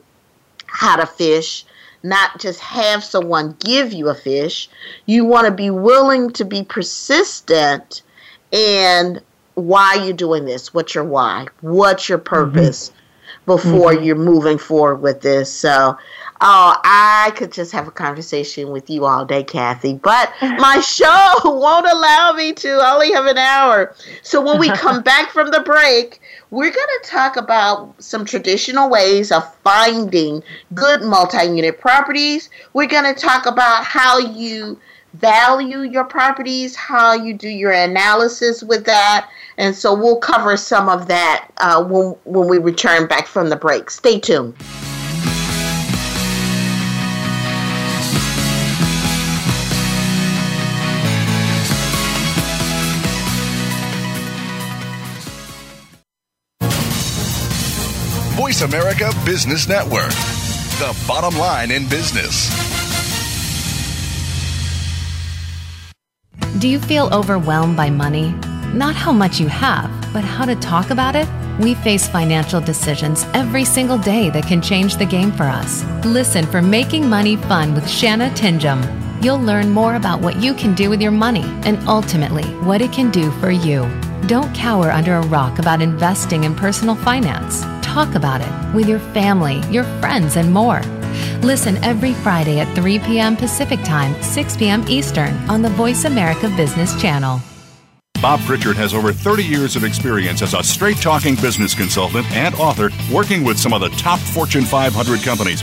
[0.66, 1.64] how to fish,
[2.02, 4.68] not just have someone give you a fish.
[5.06, 8.02] You want to be willing to be persistent
[8.52, 9.20] and
[9.54, 10.72] why are you're doing this.
[10.72, 11.46] What's your why?
[11.60, 12.26] What's your mm-hmm.
[12.26, 12.92] purpose.
[13.46, 14.04] Before mm-hmm.
[14.04, 15.52] you're moving forward with this?
[15.52, 15.96] So
[16.38, 21.34] Oh, I could just have a conversation with you all day, Kathy, but my show
[21.44, 22.68] won't allow me to.
[22.72, 23.94] I only have an hour.
[24.22, 28.90] So when we come back from the break, we're going to talk about some traditional
[28.90, 30.42] ways of finding
[30.74, 32.50] good multi unit properties.
[32.74, 34.78] We're going to talk about how you
[35.18, 39.28] value your properties, how you do your analysis with that.
[39.58, 43.56] And so we'll cover some of that uh, when, when we return back from the
[43.56, 43.90] break.
[43.90, 44.54] Stay tuned.
[58.36, 60.10] Voice America Business Network,
[60.78, 62.75] the bottom line in business.
[66.58, 68.32] Do you feel overwhelmed by money?
[68.72, 71.28] Not how much you have, but how to talk about it?
[71.60, 75.84] We face financial decisions every single day that can change the game for us.
[76.02, 78.82] Listen for Making Money Fun with Shanna Tingom.
[79.22, 82.90] You'll learn more about what you can do with your money and ultimately what it
[82.90, 83.86] can do for you.
[84.26, 87.64] Don't cower under a rock about investing in personal finance
[87.96, 90.82] talk about it with your family, your friends, and more.
[91.42, 93.36] Listen every Friday at 3 p.m.
[93.36, 94.84] Pacific Time, 6 p.m.
[94.88, 97.40] Eastern on the Voice America Business Channel.
[98.22, 102.54] Bob Pritchard has over 30 years of experience as a straight talking business consultant and
[102.54, 105.62] author working with some of the top Fortune 500 companies.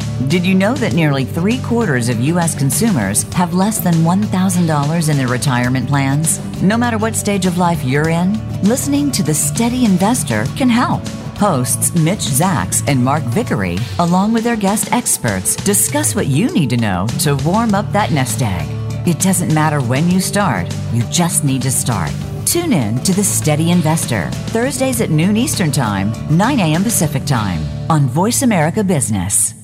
[0.27, 2.57] Did you know that nearly three quarters of U.S.
[2.57, 6.39] consumers have less than $1,000 in their retirement plans?
[6.61, 11.05] No matter what stage of life you're in, listening to The Steady Investor can help.
[11.37, 16.69] Hosts Mitch Zacks and Mark Vickery, along with their guest experts, discuss what you need
[16.69, 18.67] to know to warm up that nest egg.
[19.07, 22.11] It doesn't matter when you start, you just need to start.
[22.45, 26.83] Tune in to The Steady Investor, Thursdays at noon Eastern Time, 9 a.m.
[26.83, 29.60] Pacific Time, on Voice America Business.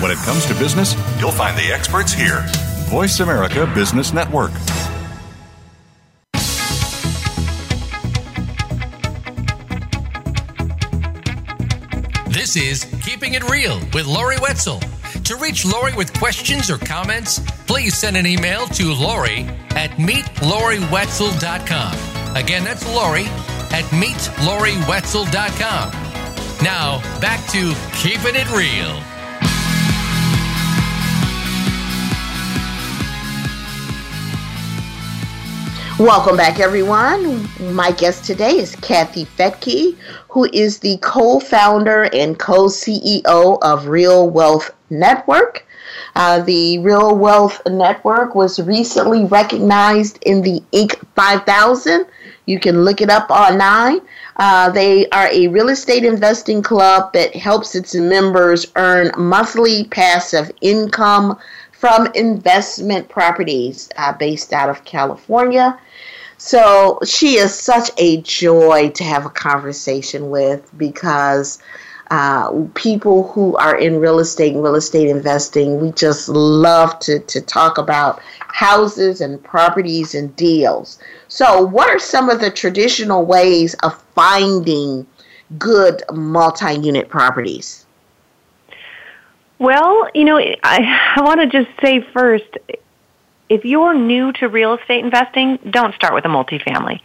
[0.00, 2.42] When it comes to business, you'll find the experts here.
[2.88, 4.50] Voice America Business Network.
[12.28, 14.80] This is Keeping It Real with Lori Wetzel.
[15.24, 19.44] To reach Lori with questions or comments, please send an email to Lori
[19.76, 22.36] at meetloriwetzel.com.
[22.36, 23.24] Again, that's Lori
[23.70, 25.90] at meetloriwetzel.com.
[26.64, 29.09] Now, back to Keeping It Real.
[36.00, 37.46] Welcome back, everyone.
[37.74, 39.98] My guest today is Kathy Fettke,
[40.30, 45.66] who is the co founder and co CEO of Real Wealth Network.
[46.16, 50.96] Uh, the Real Wealth Network was recently recognized in the Inc.
[51.16, 52.06] 5000.
[52.46, 54.00] You can look it up online.
[54.36, 60.50] Uh, they are a real estate investing club that helps its members earn monthly passive
[60.62, 61.38] income
[61.72, 65.78] from investment properties uh, based out of California.
[66.42, 71.58] So she is such a joy to have a conversation with because
[72.10, 77.18] uh, people who are in real estate and real estate investing, we just love to,
[77.18, 80.98] to talk about houses and properties and deals.
[81.28, 85.06] So, what are some of the traditional ways of finding
[85.58, 87.84] good multi unit properties?
[89.58, 92.56] Well, you know, I, I want to just say first
[93.50, 97.00] if you're new to real estate investing, don't start with a multifamily.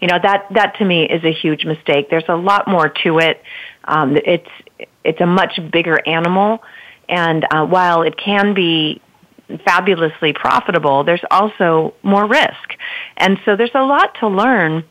[0.00, 2.10] You know that that to me is a huge mistake.
[2.10, 3.40] There's a lot more to it.
[3.84, 4.50] Um, it's
[5.04, 6.64] it's a much bigger animal,
[7.08, 9.00] and uh, while it can be
[9.64, 12.74] fabulously profitable, there's also more risk,
[13.16, 14.82] and so there's a lot to learn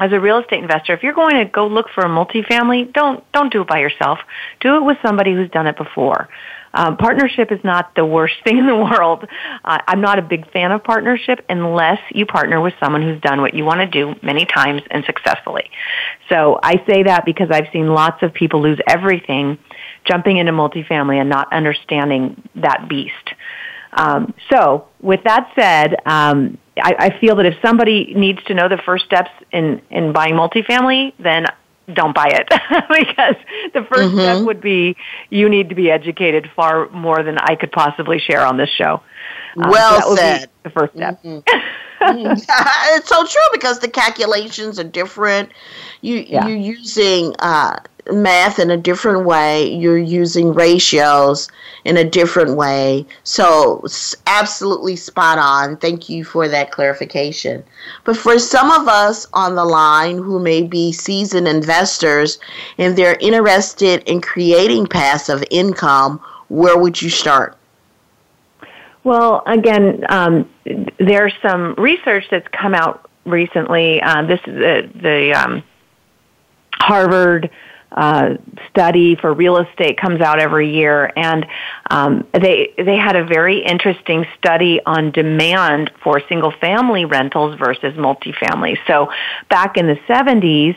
[0.00, 3.24] as a real estate investor, if you're going to go look for a multifamily, don't
[3.32, 4.18] don't do it by yourself.
[4.60, 6.28] Do it with somebody who's done it before.
[6.74, 9.24] Um, partnership is not the worst thing in the world.
[9.64, 13.40] Uh, I'm not a big fan of partnership unless you partner with someone who's done
[13.40, 15.70] what you want to do many times and successfully.
[16.28, 19.58] So I say that because I've seen lots of people lose everything
[20.04, 23.30] jumping into multifamily and not understanding that beast.
[23.96, 28.68] Um, so, with that said, um, I, I feel that if somebody needs to know
[28.68, 31.46] the first steps in in buying multifamily, then
[31.92, 33.36] don't buy it because
[33.74, 34.18] the 1st mm-hmm.
[34.18, 34.96] step would be
[35.28, 39.02] you need to be educated far more than I could possibly share on this show.
[39.62, 40.50] Um, well so said.
[40.62, 41.22] the first step.
[41.22, 41.40] Mm-hmm.
[42.96, 45.50] it's so true because the calculations are different.
[46.00, 46.46] You yeah.
[46.46, 47.78] you're using uh,
[48.12, 49.72] math in a different way.
[49.72, 51.48] You're using ratios
[51.84, 53.06] in a different way.
[53.22, 53.84] So,
[54.26, 55.76] absolutely spot on.
[55.76, 57.64] Thank you for that clarification.
[58.04, 62.38] But for some of us on the line who may be seasoned investors
[62.78, 67.56] and they're interested in creating passive income, where would you start?
[69.04, 70.48] Well, again, um,
[70.98, 74.00] there's some research that's come out recently.
[74.00, 75.62] Uh, this is the, the um,
[76.80, 77.50] Harvard
[77.94, 78.34] uh,
[78.70, 81.46] study for real estate comes out every year, and
[81.90, 87.94] um, they they had a very interesting study on demand for single family rentals versus
[87.94, 88.76] multifamily.
[88.86, 89.10] So
[89.48, 90.76] back in the 70s.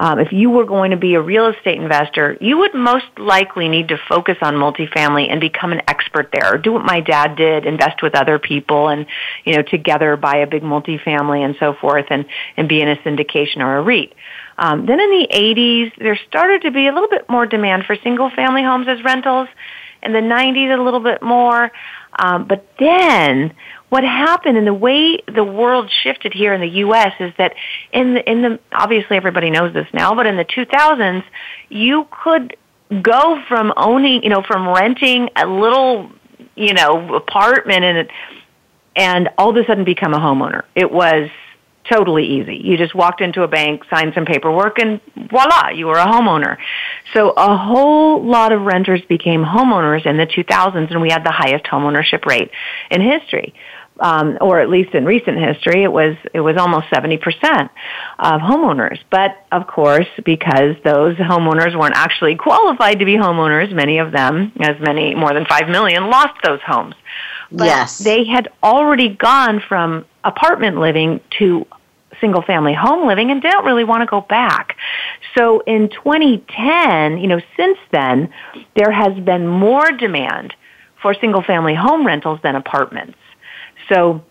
[0.00, 3.68] Um, if you were going to be a real estate investor, you would most likely
[3.68, 6.54] need to focus on multifamily and become an expert there.
[6.54, 9.06] Or do what my dad did, invest with other people and,
[9.44, 12.26] you know, together buy a big multifamily and so forth and,
[12.56, 14.14] and be in a syndication or a REIT.
[14.56, 17.96] Um, then in the 80s, there started to be a little bit more demand for
[17.96, 19.48] single family homes as rentals.
[20.00, 21.72] In the 90s, a little bit more.
[22.16, 23.52] Um, but then
[23.88, 27.12] what happened and the way the world shifted here in the U.S.
[27.20, 27.54] is that
[27.92, 31.24] in the, in the, obviously everybody knows this now, but in the 2000s,
[31.68, 32.56] you could
[33.02, 36.10] go from owning, you know, from renting a little,
[36.54, 38.10] you know, apartment and,
[38.94, 40.64] and all of a sudden become a homeowner.
[40.74, 41.30] It was
[41.90, 42.56] totally easy.
[42.56, 46.58] You just walked into a bank, signed some paperwork, and voila, you were a homeowner.
[47.14, 51.30] So a whole lot of renters became homeowners in the 2000s, and we had the
[51.30, 52.50] highest homeownership rate
[52.90, 53.54] in history.
[54.00, 57.70] Um, or at least in recent history, it was it was almost seventy percent
[58.18, 59.00] of homeowners.
[59.10, 64.52] But of course, because those homeowners weren't actually qualified to be homeowners, many of them,
[64.60, 66.94] as many more than five million, lost those homes.
[67.50, 67.98] But yes.
[67.98, 71.66] they had already gone from apartment living to
[72.20, 74.76] single family home living and don't really want to go back.
[75.36, 78.32] So in 2010, you know, since then,
[78.76, 80.54] there has been more demand
[81.00, 83.17] for single family home rentals than apartments.
[83.92, 84.24] So,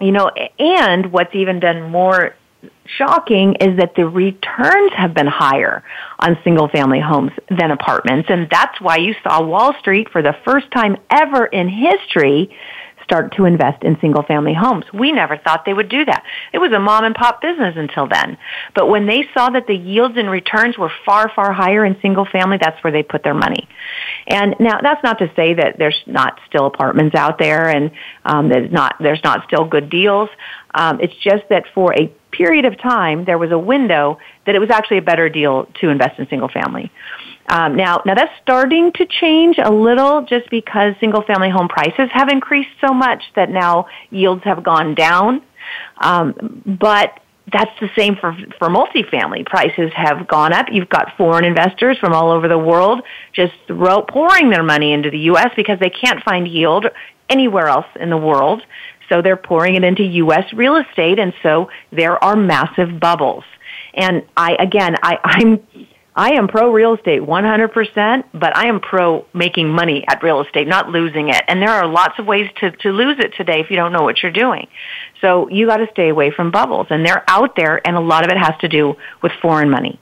[0.00, 2.34] you know, and what's even been more
[2.86, 5.82] shocking is that the returns have been higher
[6.18, 8.28] on single family homes than apartments.
[8.30, 12.56] And that's why you saw Wall Street for the first time ever in history
[13.04, 14.84] start to invest in single family homes.
[14.92, 16.24] We never thought they would do that.
[16.52, 18.36] It was a mom and pop business until then.
[18.74, 22.24] But when they saw that the yields and returns were far, far higher in single
[22.24, 23.68] family, that's where they put their money.
[24.26, 27.90] And now that's not to say that there's not still apartments out there and
[28.24, 30.30] um, there's not there's not still good deals.
[30.74, 34.58] Um, it's just that for a period of time there was a window that it
[34.58, 36.90] was actually a better deal to invest in single family.
[37.48, 42.08] Um, now, now that's starting to change a little just because single family home prices
[42.12, 45.42] have increased so much that now yields have gone down.
[45.98, 47.20] Um, but
[47.52, 49.44] that's the same for for multifamily.
[49.44, 50.66] Prices have gone up.
[50.72, 55.10] You've got foreign investors from all over the world just throw, pouring their money into
[55.10, 55.50] the U.S.
[55.56, 56.86] because they can't find yield
[57.28, 58.62] anywhere else in the world.
[59.10, 60.50] So they're pouring it into U.S.
[60.54, 63.44] real estate, and so there are massive bubbles.
[63.92, 65.66] And I again, I, I'm
[66.16, 70.68] I am pro real estate 100%, but I am pro making money at real estate,
[70.68, 71.42] not losing it.
[71.48, 74.02] And there are lots of ways to, to lose it today if you don't know
[74.02, 74.68] what you're doing.
[75.20, 76.86] So you got to stay away from bubbles.
[76.90, 79.98] And they're out there, and a lot of it has to do with foreign money.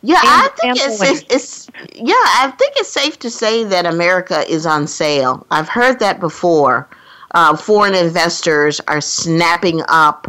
[0.00, 3.86] Yeah, and, I think it's, it's, it's yeah, I think it's safe to say that
[3.86, 5.46] America is on sale.
[5.50, 6.88] I've heard that before.
[7.32, 10.26] Uh, foreign investors are snapping up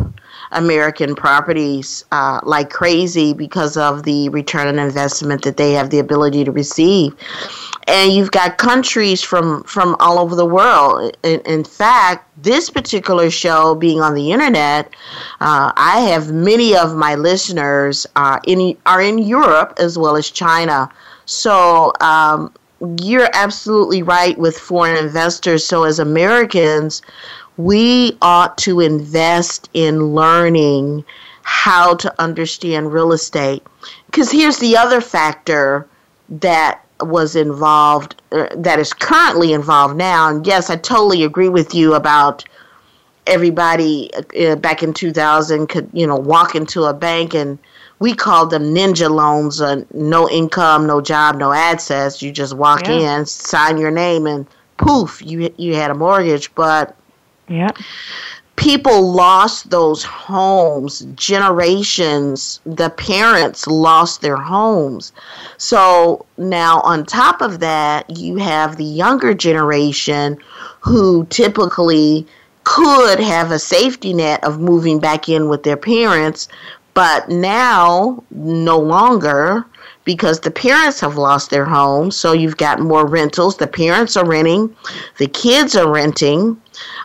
[0.51, 5.99] American properties uh, like crazy because of the return on investment that they have the
[5.99, 7.15] ability to receive.
[7.87, 11.15] And you've got countries from, from all over the world.
[11.23, 14.93] In, in fact, this particular show being on the internet,
[15.41, 20.29] uh, I have many of my listeners uh, in, are in Europe as well as
[20.29, 20.89] China.
[21.25, 22.53] So um,
[23.01, 25.65] you're absolutely right with foreign investors.
[25.65, 27.01] So as Americans,
[27.59, 31.03] we ought to invest in learning
[31.41, 33.61] how to understand real estate.
[34.05, 35.85] Because here's the other factor
[36.29, 40.29] that was involved, uh, that is currently involved now.
[40.29, 42.45] And yes, I totally agree with you about
[43.27, 47.59] everybody uh, back in 2000 could, you know, walk into a bank and
[47.99, 52.21] we called them ninja loans, uh, no income, no job, no access.
[52.21, 53.19] You just walk yeah.
[53.19, 54.47] in, sign your name, and
[54.77, 56.55] poof, you you had a mortgage.
[56.55, 56.95] But
[57.49, 57.71] yeah.
[58.55, 60.99] people lost those homes.
[61.15, 65.11] Generations the parents lost their homes.
[65.57, 70.37] So now on top of that you have the younger generation
[70.81, 72.25] who typically
[72.63, 76.47] could have a safety net of moving back in with their parents
[76.93, 79.65] but now no longer
[80.03, 83.57] because the parents have lost their homes so you've got more rentals.
[83.57, 84.75] The parents are renting.
[85.17, 86.59] The kids are renting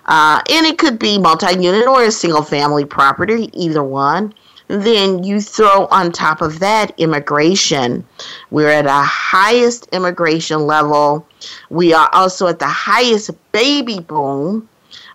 [0.07, 4.35] uh, and it could be multi-unit or a single family property, either one.
[4.68, 8.07] Then you throw on top of that immigration.
[8.51, 11.27] We're at a highest immigration level.
[11.68, 14.68] We are also at the highest baby boom,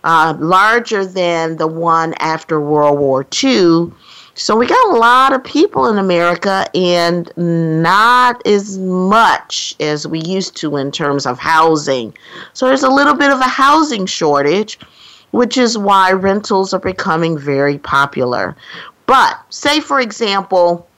[0.04, 3.92] uh, larger than the one after World War II.
[4.40, 10.20] So we got a lot of people in America and not as much as we
[10.20, 12.16] used to in terms of housing.
[12.54, 14.78] So there's a little bit of a housing shortage,
[15.32, 18.56] which is why rentals are becoming very popular.
[19.04, 20.88] But say, for example,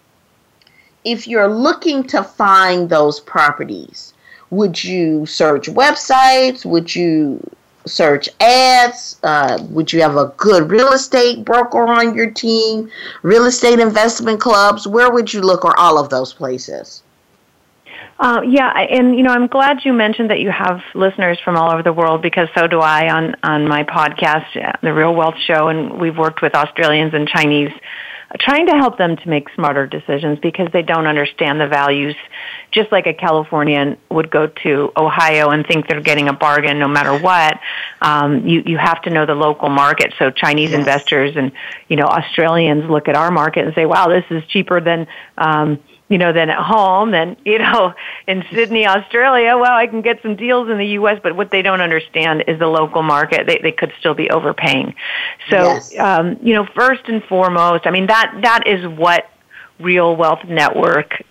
[1.04, 4.14] if you're looking to find those properties,
[4.50, 6.64] would you search websites?
[6.64, 7.44] Would you
[7.86, 9.18] search ads?
[9.22, 12.90] Uh, would you have a good real estate broker on your team?
[13.22, 14.86] Real estate investment clubs?
[14.86, 17.02] Where would you look, or all of those places?
[18.18, 21.72] Uh, yeah, and you know, I'm glad you mentioned that you have listeners from all
[21.72, 25.68] over the world because so do I on on my podcast, the Real Wealth Show,
[25.68, 27.72] and we've worked with Australians and Chinese
[28.40, 32.16] trying to help them to make smarter decisions because they don't understand the values.
[32.70, 36.88] Just like a Californian would go to Ohio and think they're getting a bargain no
[36.88, 37.58] matter what,
[38.00, 40.14] um, you you have to know the local market.
[40.18, 40.78] So Chinese yes.
[40.78, 41.52] investors and
[41.88, 45.06] you know Australians look at our market and say, "Wow, this is cheaper than."
[45.36, 45.78] Um,
[46.12, 47.94] you know, than at home, then, you know,
[48.28, 51.62] in Sydney, Australia, well, I can get some deals in the U.S., but what they
[51.62, 53.46] don't understand is the local market.
[53.46, 54.94] They, they could still be overpaying.
[55.48, 55.98] So, yes.
[55.98, 59.30] um, you know, first and foremost, I mean, that, that is what
[59.80, 61.24] Real Wealth Network,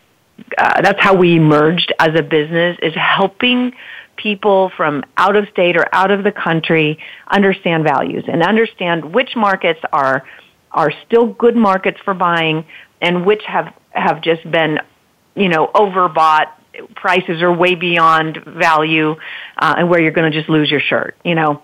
[0.57, 3.73] uh, that's how we emerged as a business, is helping
[4.15, 6.97] people from out of state or out of the country
[7.29, 10.25] understand values and understand which markets are
[10.71, 12.63] are still good markets for buying
[13.01, 14.79] and which have have just been,
[15.35, 16.47] you know, overbought.
[16.95, 19.15] Prices are way beyond value,
[19.57, 21.61] uh, and where you're going to just lose your shirt, you know.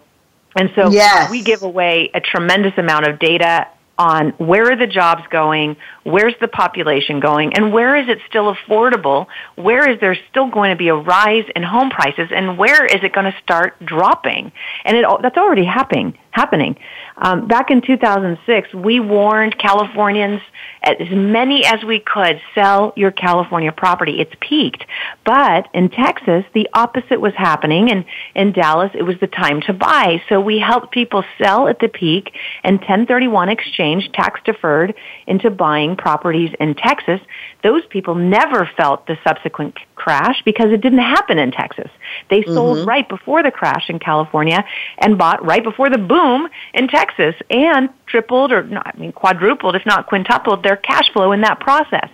[0.55, 1.31] And so yes.
[1.31, 3.67] we give away a tremendous amount of data
[3.97, 8.53] on where are the jobs going, where's the population going, and where is it still
[8.53, 9.27] affordable?
[9.55, 13.03] Where is there still going to be a rise in home prices, and where is
[13.03, 14.51] it going to start dropping?
[14.85, 16.17] And it, that's already happening.
[16.31, 16.77] Happening.
[17.17, 20.41] Um, back in 2006, we warned Californians
[20.83, 24.19] as many as we could sell your California property.
[24.19, 24.85] It's peaked.
[25.25, 28.05] But in Texas, the opposite was happening, and
[28.35, 30.21] in Dallas, it was the time to buy.
[30.29, 34.93] So we helped people sell at the peak and 1031 exchange tax deferred
[35.25, 37.19] into buying properties in Texas.
[37.63, 41.89] Those people never felt the subsequent crash because it didn't happen in Texas.
[42.29, 42.87] They sold mm-hmm.
[42.87, 44.63] right before the crash in California
[44.97, 49.75] and bought right before the boom in Texas and tripled or not, I mean quadrupled
[49.75, 52.09] if not quintupled their cash flow in that process.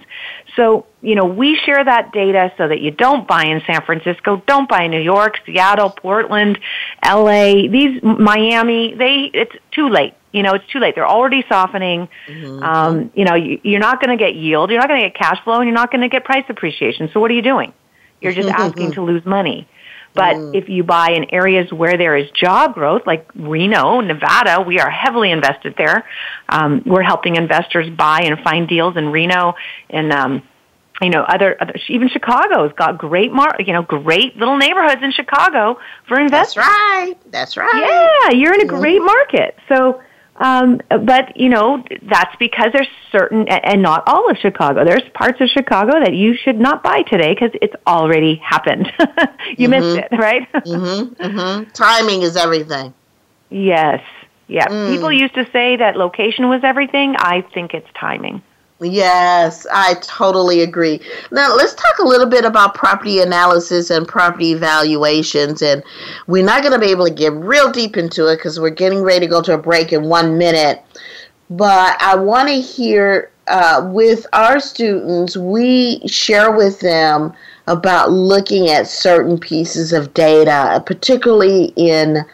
[0.55, 4.41] So, you know, we share that data so that you don't buy in San Francisco,
[4.45, 6.59] don't buy in New York, Seattle, Portland,
[7.05, 10.13] LA, these Miami, they it's too late.
[10.31, 10.95] You know, it's too late.
[10.95, 12.09] They're already softening.
[12.27, 12.63] Mm-hmm.
[12.63, 15.15] Um, you know, you, you're not going to get yield, you're not going to get
[15.15, 17.09] cash flow, and you're not going to get price appreciation.
[17.13, 17.71] So what are you doing?
[18.19, 19.67] You're just asking to lose money.
[20.13, 20.55] But mm.
[20.55, 24.89] if you buy in areas where there is job growth, like Reno, Nevada, we are
[24.89, 26.05] heavily invested there.
[26.49, 29.55] Um, we're helping investors buy and find deals in Reno
[29.89, 30.43] and um,
[31.01, 35.11] you know other, other even Chicago's got great mar- you know great little neighborhoods in
[35.11, 36.63] Chicago for investors.
[36.63, 37.31] That's right.
[37.31, 38.29] That's right.
[38.31, 39.57] Yeah, you're in a great market.
[39.67, 40.01] So
[40.37, 44.83] um, but you know that's because there's certain, and not all of Chicago.
[44.83, 48.91] There's parts of Chicago that you should not buy today because it's already happened.
[48.99, 49.69] you mm-hmm.
[49.69, 50.51] missed it, right?
[50.53, 51.13] mm-hmm.
[51.23, 51.69] Mm-hmm.
[51.71, 52.93] Timing is everything.
[53.49, 54.01] Yes.
[54.47, 54.67] Yeah.
[54.67, 54.93] Mm.
[54.93, 57.15] People used to say that location was everything.
[57.17, 58.41] I think it's timing.
[58.83, 60.99] Yes, I totally agree.
[61.31, 65.61] Now, let's talk a little bit about property analysis and property valuations.
[65.61, 65.83] And
[66.27, 69.01] we're not going to be able to get real deep into it because we're getting
[69.01, 70.83] ready to go to a break in one minute.
[71.49, 77.33] But I want to hear uh, with our students, we share with them
[77.67, 82.25] about looking at certain pieces of data, particularly in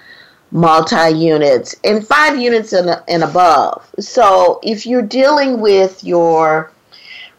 [0.52, 3.88] multi units and five units and, and above.
[4.00, 6.72] So if you're dealing with your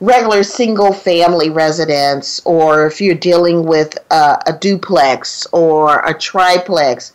[0.01, 7.13] regular single family residence, or if you're dealing with a, a duplex or a triplex,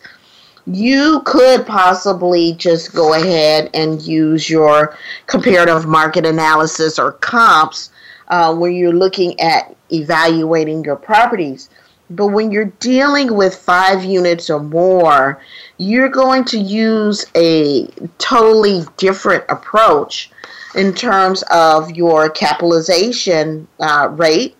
[0.66, 7.90] you could possibly just go ahead and use your comparative market analysis or comps
[8.28, 11.70] uh, when you're looking at evaluating your properties.
[12.10, 15.40] But when you're dealing with five units or more,
[15.78, 17.86] you're going to use a
[18.18, 20.30] totally different approach
[20.76, 24.56] in terms of your capitalization uh, rate.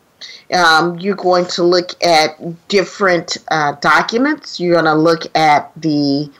[0.53, 4.59] Um, you're going to look at different uh, documents.
[4.59, 6.31] You're going to look at the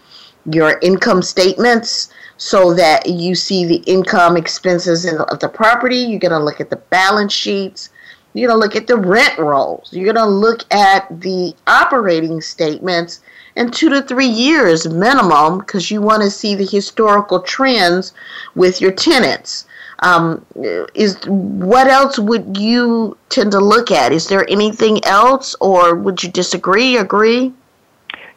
[0.49, 5.97] your income statements so that you see the income expenses of the property.
[5.97, 7.91] You're going to look at the balance sheets.
[8.37, 9.89] You're going to look at the rent rolls.
[9.93, 13.21] You're going to look at the operating statements
[13.57, 18.13] in two to three years minimum because you want to see the historical trends
[18.55, 19.67] with your tenants.
[20.01, 20.45] Um,
[20.95, 24.13] is what else would you tend to look at?
[24.13, 26.99] Is there anything else, or would you disagree?
[26.99, 27.55] Agree?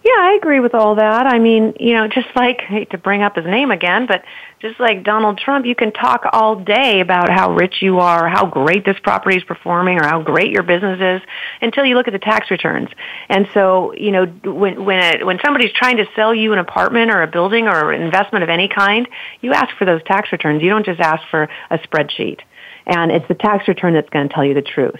[0.05, 1.27] Yeah, I agree with all that.
[1.27, 4.23] I mean, you know, just like, hate to bring up his name again, but
[4.59, 8.45] just like Donald Trump, you can talk all day about how rich you are, how
[8.45, 11.27] great this property is performing, or how great your business is
[11.61, 12.89] until you look at the tax returns.
[13.29, 17.09] And so, you know, when, when, a, when somebody's trying to sell you an apartment
[17.09, 19.07] or a building or an investment of any kind,
[19.39, 20.61] you ask for those tax returns.
[20.61, 22.41] You don't just ask for a spreadsheet.
[22.85, 24.99] And it's the tax return that's going to tell you the truth.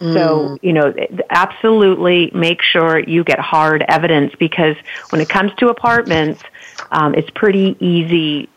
[0.00, 0.58] So, mm.
[0.62, 0.94] you know,
[1.28, 4.76] absolutely make sure you get hard evidence because
[5.10, 6.40] when it comes to apartments,
[6.92, 8.48] um, it's pretty easy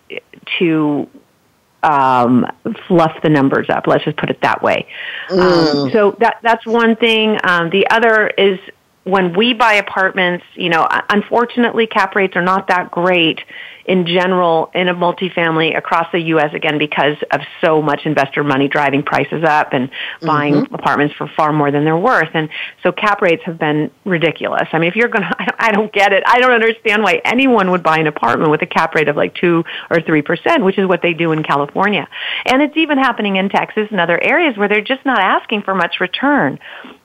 [0.60, 1.10] to
[1.84, 2.46] um,
[2.88, 3.88] fluff the numbers up.
[3.88, 4.88] Let's just put it that way.
[5.30, 5.76] Um, mm.
[5.86, 7.38] Um, so that that's one thing.
[7.44, 8.60] Um, the other is
[9.04, 10.46] when we buy apartments.
[10.56, 13.40] You know, unfortunately, cap rates are not that great
[13.86, 16.54] in general in a multifamily across the U.S.
[16.54, 19.90] again because of so much investor money driving prices up and
[20.22, 20.74] buying mm-hmm.
[20.74, 22.30] apartments for far more than they're worth.
[22.34, 22.50] And
[22.84, 24.68] so cap rates have been ridiculous.
[24.72, 26.24] I mean, if you're going to, I don't get it.
[26.26, 29.36] I don't understand why anyone would buy an apartment with a cap rate of like
[29.36, 32.08] 2 or 3%, which is what they do in California.
[32.46, 35.74] And it's even happening in Texas and other areas where they're just not asking for
[35.74, 36.60] much return.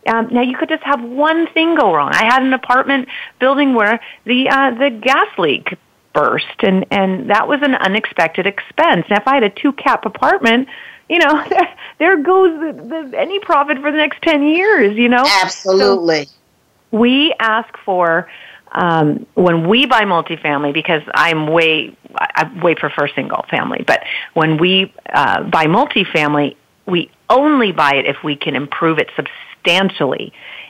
[0.07, 2.11] Um, now you could just have one thing go wrong.
[2.13, 3.09] I had an apartment
[3.41, 5.77] building where the uh, the gas leak
[6.13, 9.07] burst and and that was an unexpected expense.
[9.11, 10.69] Now if I had a two cap apartment,
[11.09, 15.09] you know, there, there goes the, the, any profit for the next 10 years, you
[15.09, 15.25] know?
[15.43, 16.25] Absolutely.
[16.25, 16.33] So
[16.91, 18.29] we ask for
[18.73, 24.03] um, when we buy multifamily, because I'm way, I way prefer single family, but
[24.35, 29.46] when we uh, buy multifamily, we only buy it if we can improve it substantially.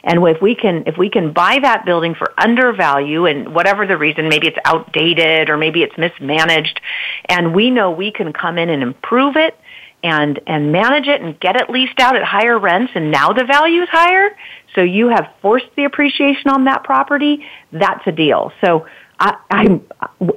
[0.03, 3.97] And if we can, if we can buy that building for undervalue and whatever the
[3.97, 6.81] reason, maybe it's outdated or maybe it's mismanaged,
[7.29, 9.59] and we know we can come in and improve it
[10.03, 13.45] and, and manage it and get it leased out at higher rents and now the
[13.45, 14.37] value is higher,
[14.75, 18.53] so you have forced the appreciation on that property, that's a deal.
[18.63, 18.87] So
[19.19, 19.81] I, I,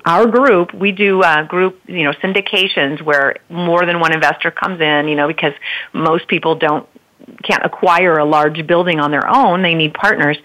[0.06, 4.80] our group, we do uh, group, you know, syndications where more than one investor comes
[4.80, 5.54] in, you know, because
[5.94, 6.88] most people don't
[7.44, 9.62] can't acquire a large building on their own.
[9.62, 10.38] They need partners.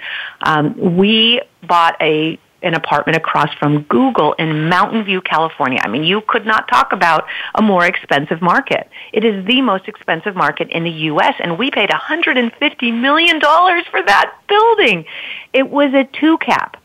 [0.42, 5.78] Um, we bought a an apartment across from Google in Mountain View, California.
[5.82, 8.88] I mean, you could not talk about a more expensive market.
[9.12, 14.02] It is the most expensive market in the U.S., and we paid $150 million for
[14.06, 15.04] that building.
[15.52, 16.78] It was a two cap.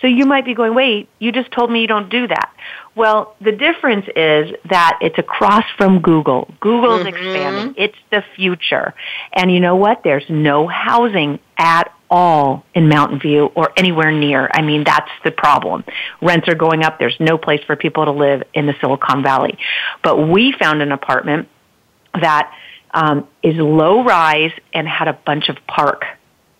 [0.00, 2.52] So you might be going, wait, you just told me you don't do that.
[2.94, 6.52] Well, the difference is that it's across from Google.
[6.60, 7.08] Google's mm-hmm.
[7.08, 7.74] expanding.
[7.78, 8.94] It's the future.
[9.32, 10.02] And you know what?
[10.04, 14.48] There's no housing at all in Mountain View or anywhere near.
[14.52, 15.84] I mean, that's the problem.
[16.22, 16.98] Rents are going up.
[16.98, 19.58] There's no place for people to live in the Silicon Valley.
[20.02, 21.48] But we found an apartment
[22.14, 22.52] that
[22.92, 26.04] um, is low rise and had a bunch of park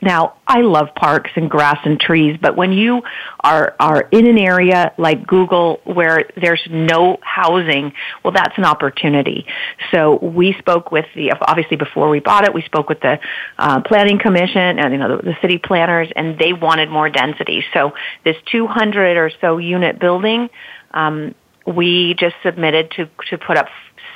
[0.07, 3.02] now, I love parks and grass and trees, but when you
[3.40, 7.92] are, are in an area like Google where there's no housing,
[8.22, 9.46] well, that's an opportunity.
[9.90, 13.18] So we spoke with the, obviously before we bought it, we spoke with the
[13.59, 17.64] uh, planning commission and, you know, the, the city planners and they wanted more density.
[17.74, 17.92] So
[18.24, 20.48] this 200 or so unit building,
[20.92, 21.34] um,
[21.66, 23.66] we just submitted to, to put up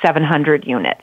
[0.01, 1.01] 700 units.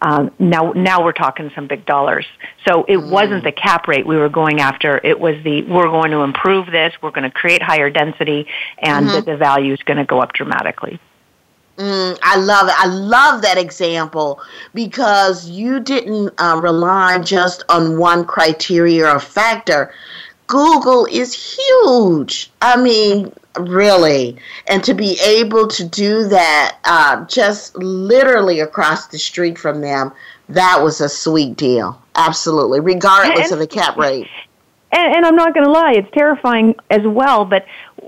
[0.00, 2.26] Um, now, now we're talking some big dollars.
[2.66, 3.10] So it mm.
[3.10, 5.00] wasn't the cap rate we were going after.
[5.04, 6.92] It was the we're going to improve this.
[7.00, 8.46] We're going to create higher density,
[8.78, 9.16] and mm-hmm.
[9.16, 10.98] the, the value is going to go up dramatically.
[11.76, 12.74] Mm, I love it.
[12.76, 14.40] I love that example
[14.74, 19.92] because you didn't uh, rely just on one criteria or factor.
[20.46, 22.52] Google is huge.
[22.62, 24.36] I mean, really
[24.68, 30.12] and to be able to do that uh, just literally across the street from them
[30.48, 34.28] that was a sweet deal absolutely regardless and, of the cap rate
[34.92, 37.64] and, and i'm not going to lie it's terrifying as well but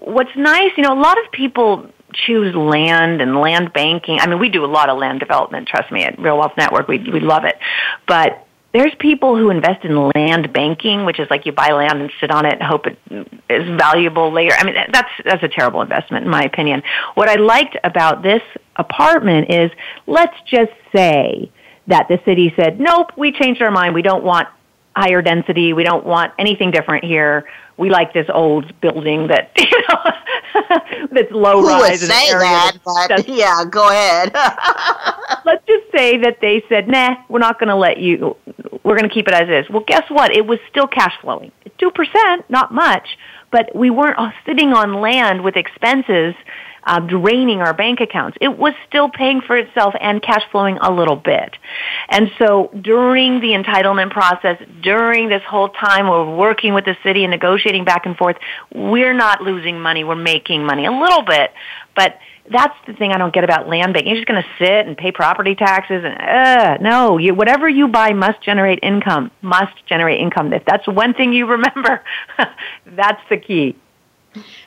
[0.06, 4.18] what's nice, you know, a lot of people choose land and land banking.
[4.20, 6.88] I mean, we do a lot of land development, trust me, at Real Wealth Network.
[6.88, 7.56] We, we love it.
[8.06, 8.45] But
[8.76, 12.30] there's people who invest in land banking, which is like you buy land and sit
[12.30, 12.98] on it and hope it
[13.48, 14.54] is valuable later.
[14.58, 16.82] I mean, that's that's a terrible investment in my opinion.
[17.14, 18.42] What I liked about this
[18.76, 19.70] apartment is
[20.06, 21.50] let's just say
[21.86, 23.94] that the city said, "Nope, we changed our mind.
[23.94, 24.46] We don't want
[24.94, 25.72] higher density.
[25.72, 27.48] We don't want anything different here.
[27.78, 32.00] We like this old building that you know that's low Who rise.
[32.00, 34.32] Would say that, but yeah, go ahead.
[35.44, 38.36] let's just say that they said, "Nah, we're not going to let you.
[38.86, 40.30] We're going to keep it as is." Well, guess what?
[40.30, 41.50] It was still cash flowing.
[41.78, 43.18] Two percent, not much,
[43.50, 46.34] but we weren't sitting on land with expenses
[46.86, 48.38] uh, draining our bank accounts.
[48.40, 51.56] It was still paying for itself and cash flowing a little bit.
[52.08, 57.24] And so during the entitlement process, during this whole time we're working with the city
[57.24, 58.36] and negotiating back and forth,
[58.72, 61.52] we're not losing money, we're making money a little bit,
[61.96, 62.18] but
[62.50, 64.12] that's the thing I don't get about land banking.
[64.12, 67.88] You're just going to sit and pay property taxes and uh, no, you, whatever you
[67.88, 69.30] buy must generate income.
[69.42, 70.52] Must generate income.
[70.52, 72.02] If that's one thing you remember,
[72.86, 73.76] that's the key.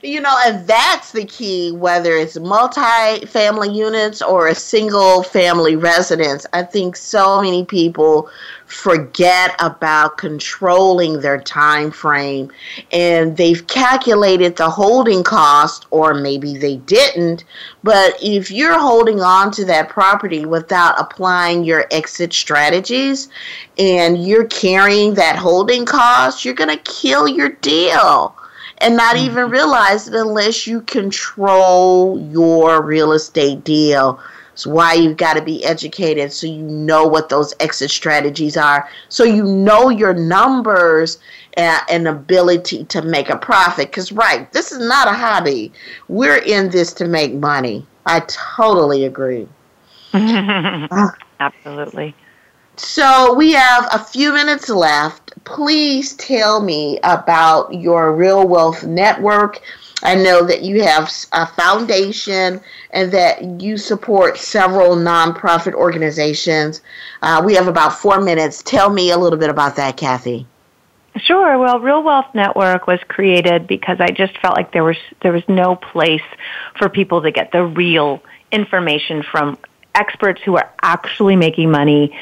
[0.01, 5.75] You know, and that's the key, whether it's multi family units or a single family
[5.75, 6.45] residence.
[6.53, 8.29] I think so many people
[8.69, 12.51] forget about controlling their time frame
[12.91, 17.45] and they've calculated the holding cost or maybe they didn't
[17.83, 23.29] but if you're holding on to that property without applying your exit strategies
[23.79, 28.35] and you're carrying that holding cost you're going to kill your deal
[28.81, 29.25] and not mm-hmm.
[29.25, 34.19] even realize it unless you control your real estate deal.
[34.53, 38.89] It's why you've got to be educated so you know what those exit strategies are,
[39.07, 41.17] so you know your numbers
[41.53, 43.89] and, and ability to make a profit.
[43.89, 45.71] Because, right, this is not a hobby.
[46.09, 47.85] We're in this to make money.
[48.05, 49.47] I totally agree.
[50.13, 52.15] Absolutely.
[52.79, 55.33] So we have a few minutes left.
[55.43, 59.59] Please tell me about your Real Wealth Network.
[60.01, 62.61] I know that you have a foundation
[62.91, 66.81] and that you support several nonprofit organizations.
[67.21, 68.63] Uh, we have about four minutes.
[68.63, 70.47] Tell me a little bit about that, Kathy.
[71.17, 71.57] Sure.
[71.57, 75.43] Well, Real Wealth Network was created because I just felt like there was there was
[75.49, 76.23] no place
[76.77, 78.23] for people to get the real
[78.53, 79.57] information from
[79.95, 82.15] experts who are actually making money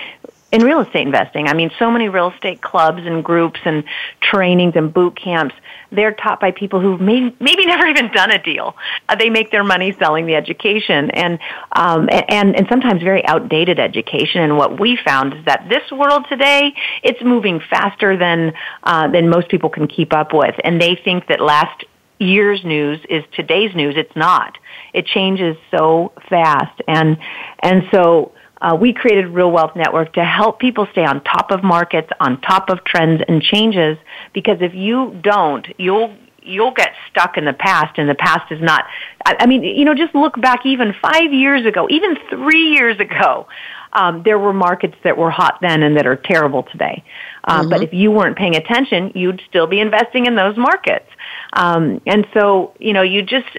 [0.51, 1.47] in real estate investing.
[1.47, 3.83] I mean, so many real estate clubs and groups and
[4.21, 5.53] trainings and boot camps,
[5.91, 8.75] they're taught by people who may, maybe never even done a deal.
[9.09, 11.39] Uh, they make their money selling the education and,
[11.73, 14.41] um, and, and sometimes very outdated education.
[14.41, 16.73] And what we found is that this world today,
[17.03, 20.55] it's moving faster than, uh, than most people can keep up with.
[20.63, 21.83] And they think that last
[22.19, 23.95] year's news is today's news.
[23.97, 24.57] It's not.
[24.93, 26.81] It changes so fast.
[26.87, 27.17] And,
[27.61, 28.31] and so,
[28.61, 32.41] uh, we created Real Wealth Network to help people stay on top of markets, on
[32.41, 33.97] top of trends and changes.
[34.33, 38.61] Because if you don't, you'll you'll get stuck in the past, and the past is
[38.61, 38.85] not.
[39.25, 42.99] I, I mean, you know, just look back even five years ago, even three years
[42.99, 43.47] ago.
[43.93, 47.03] Um, there were markets that were hot then and that are terrible today.
[47.45, 47.69] Um, mm-hmm.
[47.69, 51.07] But if you weren't paying attention, you'd still be investing in those markets.
[51.53, 53.57] Um, and so, you know, you just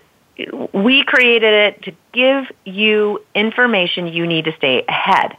[0.72, 5.36] we created it to give you information you need to stay ahead.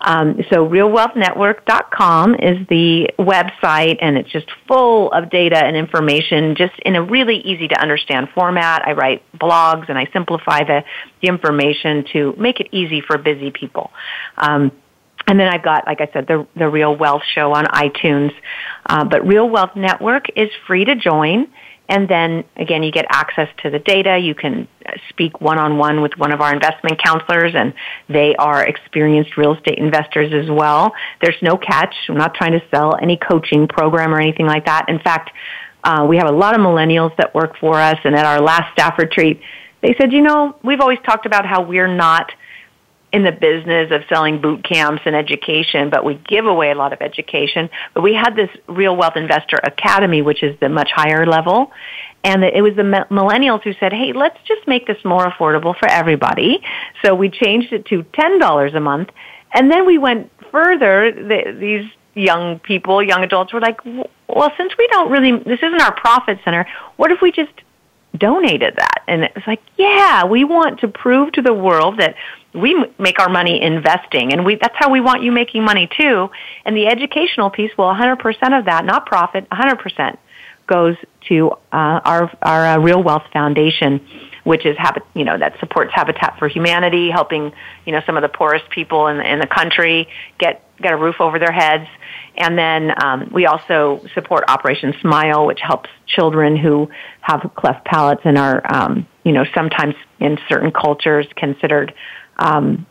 [0.00, 6.74] Um, so realwealthnetwork.com is the website and it's just full of data and information just
[6.84, 8.86] in a really easy to understand format.
[8.86, 10.84] I write blogs and I simplify the,
[11.22, 13.90] the information to make it easy for busy people.
[14.36, 14.70] Um,
[15.26, 18.32] and then I've got, like I said, the, the Real Wealth Show on iTunes.
[18.84, 21.48] Uh, but Real Wealth Network is free to join.
[21.88, 24.18] And then again, you get access to the data.
[24.18, 24.66] You can
[25.08, 27.74] speak one on one with one of our investment counselors and
[28.08, 30.92] they are experienced real estate investors as well.
[31.20, 31.94] There's no catch.
[32.08, 34.86] I'm not trying to sell any coaching program or anything like that.
[34.88, 35.30] In fact,
[35.84, 38.72] uh, we have a lot of millennials that work for us and at our last
[38.72, 39.40] staff retreat,
[39.82, 42.32] they said, you know, we've always talked about how we're not
[43.12, 46.92] in the business of selling boot camps and education, but we give away a lot
[46.92, 47.70] of education.
[47.94, 51.72] But we had this Real Wealth Investor Academy, which is the much higher level.
[52.24, 55.88] And it was the millennials who said, hey, let's just make this more affordable for
[55.88, 56.60] everybody.
[57.04, 59.10] So we changed it to $10 a month.
[59.54, 61.12] And then we went further.
[61.12, 65.80] The, these young people, young adults were like, well, since we don't really, this isn't
[65.80, 67.52] our profit center, what if we just
[68.16, 69.02] donated that?
[69.06, 72.16] And it was like, yeah, we want to prove to the world that
[72.56, 76.28] we make our money investing and we that's how we want you making money too
[76.64, 80.16] and the educational piece well 100% of that not profit 100%
[80.66, 80.96] goes
[81.28, 84.06] to uh, our our uh, Real Wealth Foundation,
[84.44, 87.52] which is habit, you know, that supports Habitat for Humanity, helping
[87.84, 91.16] you know some of the poorest people in, in the country get get a roof
[91.20, 91.88] over their heads.
[92.38, 96.90] And then um, we also support Operation Smile, which helps children who
[97.22, 101.94] have cleft palates and are, um, you know, sometimes in certain cultures considered
[102.38, 102.86] um,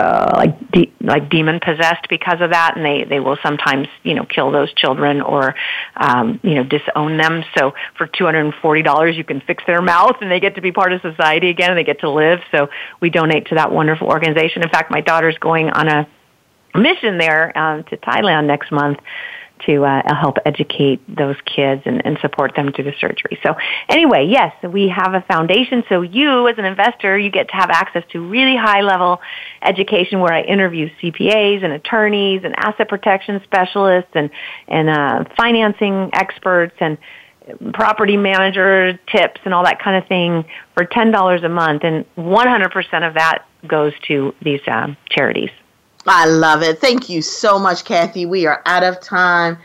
[0.00, 4.14] uh, like de- like demon possessed because of that, and they they will sometimes you
[4.14, 5.54] know kill those children or
[5.96, 7.44] um, you know disown them.
[7.58, 10.54] So for two hundred and forty dollars, you can fix their mouth, and they get
[10.54, 12.40] to be part of society again, and they get to live.
[12.50, 12.68] So
[13.00, 14.62] we donate to that wonderful organization.
[14.62, 16.08] In fact, my daughter's going on a
[16.74, 18.98] mission there um, to Thailand next month
[19.66, 23.38] to uh, help educate those kids and, and support them through the surgery.
[23.42, 23.54] So
[23.88, 25.82] anyway, yes, we have a foundation.
[25.88, 29.20] So you, as an investor, you get to have access to really high level
[29.62, 34.30] education where I interview CPAs and attorneys and asset protection specialists and
[34.68, 36.98] and uh, financing experts and
[37.72, 40.44] property manager tips and all that kind of thing
[40.74, 44.96] for ten dollars a month, and one hundred percent of that goes to these um,
[45.10, 45.50] charities.
[46.06, 46.80] I love it.
[46.80, 48.26] Thank you so much, Kathy.
[48.26, 49.58] We are out of time.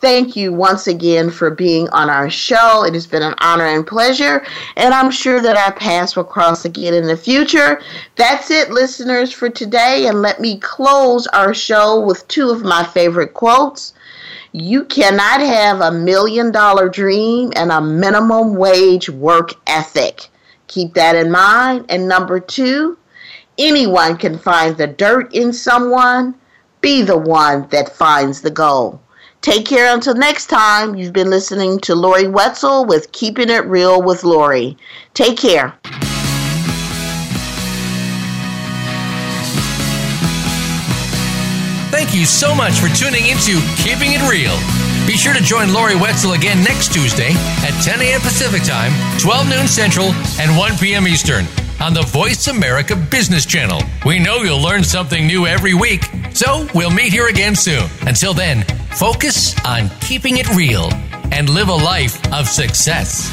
[0.00, 2.84] Thank you once again for being on our show.
[2.84, 4.44] It has been an honor and pleasure,
[4.76, 7.80] and I'm sure that our paths will cross again in the future.
[8.16, 12.82] That's it, listeners, for today, and let me close our show with two of my
[12.82, 13.94] favorite quotes.
[14.50, 20.28] You cannot have a million dollar dream and a minimum wage work ethic.
[20.66, 21.86] Keep that in mind.
[21.88, 22.98] And number two,
[23.58, 26.34] Anyone can find the dirt in someone.
[26.80, 28.98] Be the one that finds the gold.
[29.42, 30.94] Take care until next time.
[30.94, 34.78] You've been listening to Lori Wetzel with Keeping It Real with Lori.
[35.14, 35.74] Take care.
[41.90, 44.56] Thank you so much for tuning into Keeping It Real.
[45.06, 47.32] Be sure to join Lori Wetzel again next Tuesday
[47.66, 48.20] at 10 a.m.
[48.20, 50.06] Pacific Time, 12 noon Central,
[50.40, 51.06] and 1 p.m.
[51.06, 51.46] Eastern
[51.82, 53.82] on the Voice America Business Channel.
[54.06, 57.82] We know you'll learn something new every week, so we'll meet here again soon.
[58.02, 58.62] Until then,
[58.94, 60.90] focus on keeping it real
[61.32, 63.28] and live a life of success.